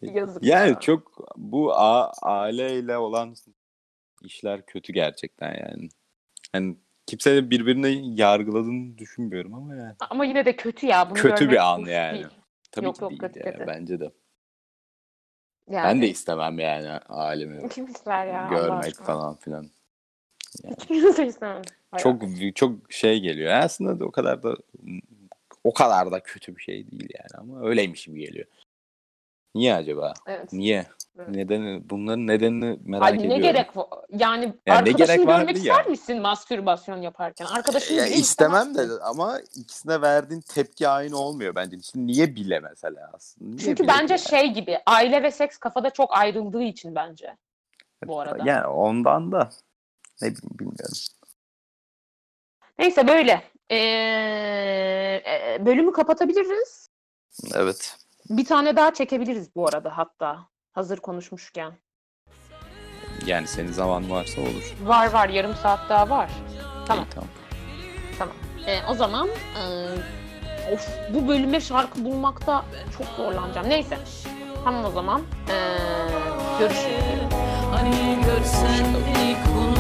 Yazık 0.02 0.42
yani 0.44 0.68
ya. 0.70 0.80
çok 0.80 1.28
bu 1.36 1.74
a- 1.74 2.12
aileyle 2.22 2.96
olan 2.96 3.34
işler 4.22 4.66
kötü 4.66 4.92
gerçekten 4.92 5.54
yani. 5.54 5.88
Hani 6.52 6.76
kimse 7.06 7.34
de 7.36 7.50
birbirini 7.50 8.20
yargıladığını 8.20 8.98
düşünmüyorum 8.98 9.54
ama 9.54 9.74
yani. 9.76 9.94
Ama 10.10 10.24
yine 10.24 10.44
de 10.44 10.56
kötü 10.56 10.86
ya. 10.86 11.10
Bunu 11.10 11.18
Kötü 11.18 11.50
bir 11.50 11.72
an 11.72 11.78
yani. 11.78 12.14
değil. 12.14 12.26
Tabii 12.72 12.84
Yok, 12.86 12.96
ki 12.96 13.02
yok, 13.02 13.10
değil 13.10 13.20
kötü, 13.20 13.38
ya, 13.38 13.44
kötü. 13.52 13.66
bence 13.66 14.00
de. 14.00 14.12
Yani. 15.70 15.84
Ben 15.84 16.02
de 16.02 16.08
istemem 16.08 16.58
yani 16.58 16.90
ailemi 17.08 17.68
Kim 17.68 17.86
ister 17.86 18.26
ya 18.26 18.48
görmek 18.50 18.94
falan 18.94 19.36
filan. 19.36 19.70
Çok 21.99 22.23
çok 22.55 22.92
şey 22.92 23.21
geliyor. 23.21 23.53
Aslında 23.53 24.01
da 24.01 24.05
o 24.05 24.11
kadar 24.11 24.42
da 24.42 24.57
o 25.64 25.73
kadar 25.73 26.12
da 26.12 26.21
kötü 26.21 26.57
bir 26.57 26.62
şey 26.62 26.90
değil 26.90 27.09
yani 27.19 27.40
ama 27.40 27.69
öyleymiş 27.69 28.05
gibi 28.07 28.21
geliyor. 28.21 28.47
Niye 29.55 29.75
acaba? 29.75 30.14
Evet. 30.27 30.53
Niye? 30.53 30.87
Evet. 31.19 31.29
Nedeni 31.29 31.83
bunların 31.90 32.27
nedenini 32.27 32.79
merak 32.85 33.03
Ay 33.05 33.12
ne 33.12 33.16
ediyorum. 33.21 33.42
gerek 33.42 33.77
var? 33.77 33.87
Yani, 34.11 34.45
Yani 34.45 34.55
ne 34.66 34.73
arkadaşını 34.73 35.07
gerek 35.07 35.27
vardı 35.27 35.38
görmek 35.47 35.57
ya? 35.57 35.62
ister 35.62 35.87
misin 35.87 36.21
mastürbasyon 36.23 37.03
yaparken? 37.03 37.47
Arkadaşını 37.47 37.97
Ya 37.99 38.07
bile 38.07 38.14
istemem 38.14 38.75
de 38.75 38.87
ama 39.03 39.40
ikisine 39.57 40.01
verdiğin 40.01 40.40
tepki 40.40 40.88
aynı 40.88 41.16
olmuyor 41.16 41.55
bence. 41.55 41.77
Şimdi 41.83 42.07
niye 42.07 42.37
bile 42.37 42.61
mesela 42.61 43.11
aslında? 43.14 43.49
Niye 43.49 43.59
Çünkü 43.59 43.83
bile 43.83 43.92
bence 43.92 44.14
yani? 44.14 44.21
şey 44.21 44.53
gibi 44.53 44.79
aile 44.87 45.23
ve 45.23 45.31
seks 45.31 45.57
kafada 45.59 45.90
çok 45.90 46.16
ayrıldığı 46.19 46.62
için 46.62 46.95
bence. 46.95 47.37
bu 48.07 48.21
arada. 48.21 48.42
Yani 48.51 48.66
ondan 48.66 49.33
da 49.33 49.51
ne 50.22 50.29
bileyim 50.29 50.59
bilmiyorum. 50.59 50.98
Neyse 52.79 53.09
böyle. 53.09 53.42
Ee, 53.70 53.76
e, 55.26 55.59
bölümü 55.66 55.92
kapatabiliriz. 55.92 56.88
Evet. 57.55 57.96
Bir 58.31 58.44
tane 58.44 58.76
daha 58.76 58.94
çekebiliriz 58.94 59.55
bu 59.57 59.68
arada 59.68 59.98
hatta. 59.98 60.48
Hazır 60.72 60.98
konuşmuşken. 60.98 61.72
Yani 63.26 63.46
senin 63.46 63.72
zaman 63.72 64.11
varsa 64.11 64.40
olur. 64.40 64.74
Var 64.83 65.12
var 65.12 65.29
yarım 65.29 65.55
saat 65.55 65.81
daha 65.88 66.11
var. 66.11 66.31
Tamam. 66.87 67.05
İyi, 67.05 67.11
tamam. 67.14 67.29
Tamam. 68.18 68.35
Ee, 68.66 68.81
o 68.90 68.94
zaman 68.94 69.29
e, 69.29 69.62
of 70.72 70.88
bu 71.14 71.29
bölüme 71.29 71.61
şarkı 71.61 72.05
bulmakta 72.05 72.64
çok 72.98 73.07
zorlanacağım. 73.07 73.68
Neyse. 73.68 73.98
Tamam 74.64 74.85
o 74.85 74.90
zaman. 74.90 75.22
Ee, 75.50 75.76
görüşürüz. 76.59 77.33
Hani 77.70 78.18
görsen 78.24 78.85
ilk 79.24 79.75